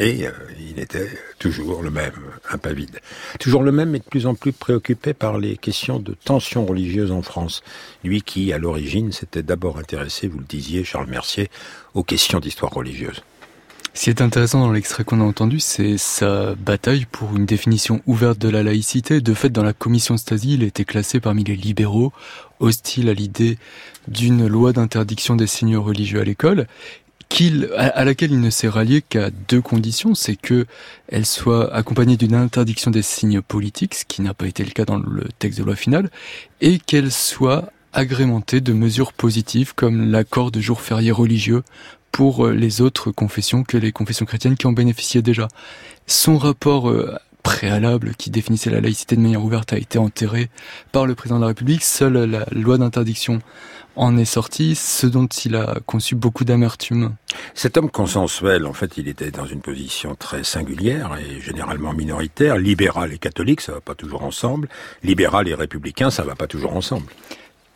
Et 0.00 0.26
euh, 0.26 0.30
il 0.58 0.80
était 0.80 1.10
toujours 1.38 1.82
le 1.82 1.90
même, 1.90 2.14
impavide. 2.50 3.00
Toujours 3.38 3.62
le 3.62 3.70
même, 3.70 3.90
mais 3.90 3.98
de 3.98 4.04
plus 4.04 4.26
en 4.26 4.34
plus 4.34 4.52
préoccupé 4.52 5.12
par 5.12 5.38
les 5.38 5.58
questions 5.58 5.98
de 5.98 6.16
tensions 6.24 6.64
religieuses 6.64 7.12
en 7.12 7.20
France. 7.20 7.62
Lui 8.02 8.22
qui, 8.22 8.50
à 8.54 8.58
l'origine, 8.58 9.12
s'était 9.12 9.42
d'abord 9.42 9.78
intéressé, 9.78 10.26
vous 10.26 10.38
le 10.38 10.46
disiez, 10.46 10.84
Charles 10.84 11.10
Mercier, 11.10 11.50
aux 11.92 12.02
questions 12.02 12.40
d'histoire 12.40 12.72
religieuse. 12.72 13.22
Ce 13.92 14.04
qui 14.04 14.10
est 14.10 14.22
intéressant 14.22 14.60
dans 14.60 14.72
l'extrait 14.72 15.04
qu'on 15.04 15.20
a 15.20 15.24
entendu, 15.24 15.60
c'est 15.60 15.98
sa 15.98 16.54
bataille 16.54 17.04
pour 17.10 17.36
une 17.36 17.44
définition 17.44 18.00
ouverte 18.06 18.38
de 18.38 18.48
la 18.48 18.62
laïcité. 18.62 19.20
De 19.20 19.34
fait, 19.34 19.50
dans 19.50 19.64
la 19.64 19.74
commission 19.74 20.16
Stasi, 20.16 20.54
il 20.54 20.62
était 20.62 20.86
classé 20.86 21.20
parmi 21.20 21.44
les 21.44 21.56
libéraux, 21.56 22.12
hostiles 22.58 23.10
à 23.10 23.14
l'idée 23.14 23.58
d'une 24.08 24.46
loi 24.46 24.72
d'interdiction 24.72 25.36
des 25.36 25.46
signes 25.46 25.76
religieux 25.76 26.20
à 26.20 26.24
l'école, 26.24 26.66
à 27.76 28.04
laquelle 28.04 28.32
il 28.32 28.40
ne 28.40 28.50
s'est 28.50 28.68
rallié 28.68 29.02
qu'à 29.02 29.30
deux 29.48 29.62
conditions, 29.62 30.14
c'est 30.14 30.36
que 30.36 30.66
elle 31.08 31.24
soit 31.24 31.72
accompagnée 31.74 32.16
d'une 32.16 32.34
interdiction 32.34 32.90
des 32.90 33.02
signes 33.02 33.40
politiques, 33.40 33.94
ce 33.94 34.04
qui 34.04 34.20
n'a 34.20 34.34
pas 34.34 34.46
été 34.46 34.64
le 34.64 34.70
cas 34.70 34.84
dans 34.84 34.98
le 34.98 35.24
texte 35.38 35.58
de 35.58 35.64
loi 35.64 35.76
finale, 35.76 36.10
et 36.60 36.78
qu'elle 36.78 37.10
soit 37.10 37.72
agrémentée 37.92 38.60
de 38.60 38.72
mesures 38.72 39.12
positives 39.12 39.74
comme 39.74 40.10
l'accord 40.10 40.50
de 40.50 40.60
jours 40.60 40.80
fériés 40.80 41.12
religieux 41.12 41.62
pour 42.12 42.46
euh, 42.46 42.52
les 42.52 42.80
autres 42.80 43.10
confessions 43.10 43.64
que 43.64 43.76
les 43.76 43.92
confessions 43.92 44.26
chrétiennes 44.26 44.56
qui 44.56 44.66
en 44.66 44.72
bénéficiaient 44.72 45.22
déjà. 45.22 45.48
Son 46.06 46.38
rapport 46.38 46.90
euh, 46.90 47.16
préalable 47.42 48.14
qui 48.16 48.30
définissait 48.30 48.70
la 48.70 48.80
laïcité 48.80 49.16
de 49.16 49.20
manière 49.20 49.44
ouverte 49.44 49.72
a 49.72 49.78
été 49.78 49.98
enterré 49.98 50.50
par 50.92 51.06
le 51.06 51.14
président 51.14 51.36
de 51.36 51.42
la 51.42 51.48
République. 51.48 51.82
Seule 51.82 52.24
la 52.24 52.44
loi 52.52 52.78
d'interdiction 52.78 53.40
en 53.96 54.16
est 54.16 54.24
sortie, 54.24 54.74
ce 54.74 55.06
dont 55.06 55.26
il 55.26 55.56
a 55.56 55.78
conçu 55.86 56.14
beaucoup 56.14 56.44
d'amertume. 56.44 57.14
Cet 57.54 57.76
homme 57.76 57.90
consensuel, 57.90 58.66
en 58.66 58.72
fait, 58.72 58.96
il 58.96 59.08
était 59.08 59.30
dans 59.30 59.46
une 59.46 59.60
position 59.60 60.14
très 60.14 60.44
singulière 60.44 61.16
et 61.18 61.40
généralement 61.40 61.92
minoritaire. 61.92 62.56
Libéral 62.56 63.12
et 63.12 63.18
catholique, 63.18 63.60
ça 63.60 63.72
va 63.72 63.80
pas 63.80 63.94
toujours 63.94 64.22
ensemble. 64.22 64.68
Libéral 65.02 65.48
et 65.48 65.54
républicain, 65.54 66.10
ça 66.10 66.22
va 66.22 66.34
pas 66.34 66.46
toujours 66.46 66.74
ensemble. 66.74 67.06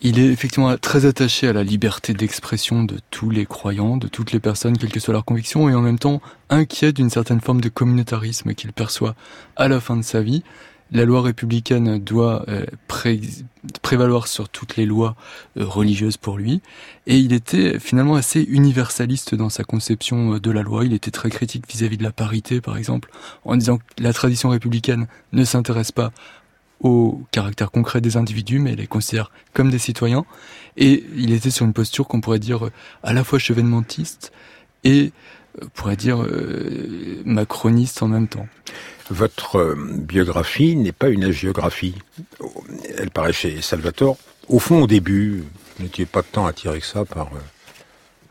Il 0.06 0.18
est 0.18 0.26
effectivement 0.26 0.76
très 0.76 1.06
attaché 1.06 1.48
à 1.48 1.54
la 1.54 1.64
liberté 1.64 2.12
d'expression 2.12 2.84
de 2.84 2.98
tous 3.10 3.30
les 3.30 3.46
croyants, 3.46 3.96
de 3.96 4.06
toutes 4.06 4.32
les 4.32 4.40
personnes, 4.40 4.76
quelles 4.76 4.92
que 4.92 5.00
soient 5.00 5.14
leurs 5.14 5.24
convictions, 5.24 5.68
et 5.68 5.74
en 5.74 5.80
même 5.80 5.98
temps 5.98 6.20
inquiet 6.50 6.92
d'une 6.92 7.08
certaine 7.08 7.40
forme 7.40 7.62
de 7.62 7.70
communautarisme 7.70 8.52
qu'il 8.54 8.72
perçoit 8.72 9.14
à 9.56 9.66
la 9.66 9.80
fin 9.80 9.96
de 9.96 10.02
sa 10.02 10.20
vie. 10.20 10.42
La 10.92 11.04
loi 11.04 11.22
républicaine 11.22 11.98
doit 11.98 12.44
euh, 12.48 12.66
pré- 12.86 13.20
prévaloir 13.82 14.28
sur 14.28 14.48
toutes 14.48 14.76
les 14.76 14.86
lois 14.86 15.16
euh, 15.56 15.64
religieuses 15.64 16.18
pour 16.18 16.36
lui, 16.36 16.60
et 17.06 17.18
il 17.18 17.32
était 17.32 17.80
finalement 17.80 18.14
assez 18.14 18.42
universaliste 18.42 19.34
dans 19.34 19.48
sa 19.48 19.64
conception 19.64 20.34
euh, 20.34 20.40
de 20.40 20.50
la 20.50 20.62
loi. 20.62 20.84
Il 20.84 20.92
était 20.92 21.10
très 21.10 21.30
critique 21.30 21.64
vis-à-vis 21.68 21.96
de 21.96 22.02
la 22.02 22.12
parité, 22.12 22.60
par 22.60 22.76
exemple, 22.76 23.10
en 23.44 23.56
disant 23.56 23.78
que 23.78 23.84
la 23.98 24.12
tradition 24.12 24.50
républicaine 24.50 25.06
ne 25.32 25.44
s'intéresse 25.44 25.90
pas 25.90 26.12
au 26.80 27.22
caractère 27.30 27.70
concret 27.70 28.00
des 28.00 28.16
individus, 28.16 28.58
mais 28.58 28.76
les 28.76 28.86
considère 28.86 29.30
comme 29.54 29.70
des 29.70 29.78
citoyens. 29.78 30.26
Et 30.76 31.04
il 31.16 31.32
était 31.32 31.50
sur 31.50 31.64
une 31.64 31.72
posture 31.72 32.06
qu'on 32.06 32.20
pourrait 32.20 32.38
dire 32.38 32.68
à 33.02 33.14
la 33.14 33.24
fois 33.24 33.38
chevènementiste 33.38 34.32
et, 34.84 35.12
pourrait 35.72 35.96
dire, 35.96 36.18
macroniste 37.24 38.02
en 38.02 38.08
même 38.08 38.28
temps. 38.28 38.46
Votre 39.10 39.56
euh, 39.56 39.74
biographie 39.76 40.76
n'est 40.76 40.92
pas 40.92 41.08
une 41.08 41.24
hagiographie. 41.24 41.94
Elle 42.96 43.10
paraît 43.10 43.32
chez 43.32 43.60
Salvatore. 43.60 44.16
Au 44.48 44.58
fond, 44.58 44.82
au 44.82 44.86
début, 44.86 45.44
vous 45.76 45.82
n'étiez 45.82 46.06
pas 46.06 46.22
tant 46.22 46.46
attiré 46.46 46.80
que 46.80 46.86
ça 46.86 47.04
par 47.04 47.26
euh, 47.26 47.40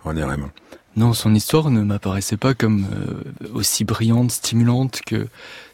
René 0.04 0.24
Raymond. 0.24 0.50
Non, 0.96 1.14
son 1.14 1.34
histoire 1.34 1.70
ne 1.72 1.82
m'apparaissait 1.82 2.38
pas 2.38 2.54
comme 2.54 2.86
euh, 2.94 3.50
aussi 3.54 3.84
brillante, 3.84 4.32
stimulante 4.32 5.02
que 5.06 5.28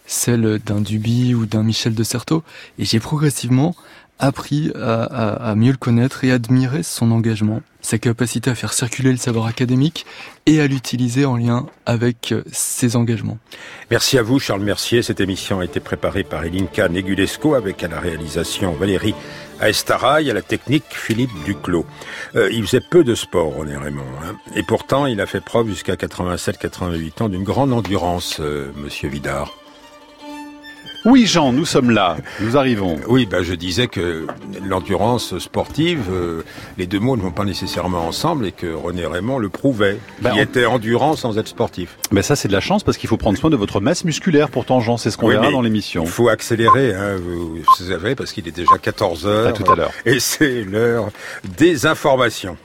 celle 0.05 0.59
d'un 0.65 0.81
Duby 0.81 1.35
ou 1.35 1.45
d'un 1.45 1.63
Michel 1.63 1.93
de 1.93 2.03
Certeau. 2.03 2.43
Et 2.79 2.85
j'ai 2.85 2.99
progressivement 2.99 3.75
appris 4.21 4.71
à, 4.75 5.03
à- 5.51 5.55
mieux 5.55 5.71
le 5.71 5.77
connaître 5.77 6.25
et 6.25 6.31
admirer 6.31 6.83
son 6.83 7.11
engagement, 7.11 7.61
sa 7.81 7.97
capacité 7.97 8.49
à 8.49 8.55
faire 8.55 8.73
circuler 8.73 9.11
le 9.11 9.17
savoir 9.17 9.45
académique 9.45 10.05
et 10.45 10.59
à 10.59 10.67
l'utiliser 10.67 11.23
en 11.25 11.37
lien 11.37 11.67
avec 11.85 12.33
euh, 12.33 12.43
ses 12.51 12.97
engagements. 12.97 13.37
Merci 13.91 14.17
à 14.17 14.21
vous, 14.23 14.37
Charles 14.39 14.61
Mercier. 14.63 15.03
Cette 15.03 15.21
émission 15.21 15.59
a 15.61 15.65
été 15.65 15.79
préparée 15.79 16.25
par 16.25 16.43
Elinka 16.43 16.89
Negulesco 16.89 17.53
avec 17.55 17.81
à 17.83 17.87
la 17.87 17.99
réalisation 18.01 18.73
Valérie 18.73 19.15
Aestaraï, 19.61 20.29
à 20.29 20.33
la 20.33 20.41
technique 20.41 20.85
Philippe 20.89 21.31
Duclos. 21.45 21.85
Euh, 22.35 22.49
il 22.51 22.65
faisait 22.65 22.81
peu 22.81 23.03
de 23.03 23.15
sport, 23.15 23.55
René 23.55 23.75
Raymond. 23.77 24.03
hein. 24.23 24.35
Et 24.55 24.63
pourtant, 24.63 25.05
il 25.05 25.19
a 25.21 25.25
fait 25.25 25.41
preuve 25.41 25.67
jusqu'à 25.67 25.95
87-88 25.95 27.23
ans 27.23 27.29
d'une 27.29 27.43
grande 27.43 27.73
endurance, 27.73 28.37
euh, 28.39 28.71
Monsieur 28.75 29.09
Vidard. 29.09 29.53
Oui, 31.09 31.25
Jean, 31.25 31.51
nous 31.51 31.65
sommes 31.65 31.89
là. 31.89 32.17
Nous 32.39 32.55
arrivons. 32.55 32.99
Oui, 33.07 33.25
ben 33.25 33.41
je 33.41 33.55
disais 33.55 33.87
que 33.87 34.27
l'endurance 34.63 35.39
sportive, 35.39 36.01
euh, 36.11 36.43
les 36.77 36.85
deux 36.85 36.99
mots 36.99 37.17
ne 37.17 37.21
vont 37.23 37.31
pas 37.31 37.45
nécessairement 37.45 38.05
ensemble 38.07 38.45
et 38.45 38.51
que 38.51 38.67
René 38.67 39.07
Raymond 39.07 39.39
le 39.39 39.49
prouvait. 39.49 39.97
Ben, 40.21 40.31
il 40.35 40.39
on- 40.39 40.43
était 40.43 40.65
endurant 40.65 41.15
sans 41.15 41.37
être 41.39 41.47
sportif. 41.47 41.97
Mais 42.11 42.21
ça, 42.21 42.35
c'est 42.35 42.47
de 42.47 42.53
la 42.53 42.59
chance 42.59 42.83
parce 42.83 42.97
qu'il 42.97 43.09
faut 43.09 43.17
prendre 43.17 43.39
soin 43.39 43.49
de 43.49 43.55
votre 43.55 43.81
masse 43.81 44.05
musculaire. 44.05 44.49
Pourtant, 44.49 44.81
Jean, 44.81 44.97
c'est 44.97 45.09
ce 45.09 45.17
qu'on 45.17 45.27
Oui, 45.29 45.33
verra 45.33 45.49
dans 45.51 45.61
l'émission. 45.61 46.03
Il 46.03 46.09
faut 46.11 46.29
accélérer, 46.29 46.93
hein, 46.93 47.15
vous, 47.17 47.55
vous 47.55 47.63
savez, 47.83 48.13
parce 48.13 48.31
qu'il 48.31 48.47
est 48.47 48.51
déjà 48.55 48.77
14 48.79 49.25
heures. 49.25 49.47
À 49.47 49.51
tout 49.51 49.69
à 49.71 49.75
l'heure. 49.75 49.91
Et 50.05 50.19
c'est 50.19 50.63
l'heure 50.63 51.09
des 51.57 51.87
informations. 51.87 52.55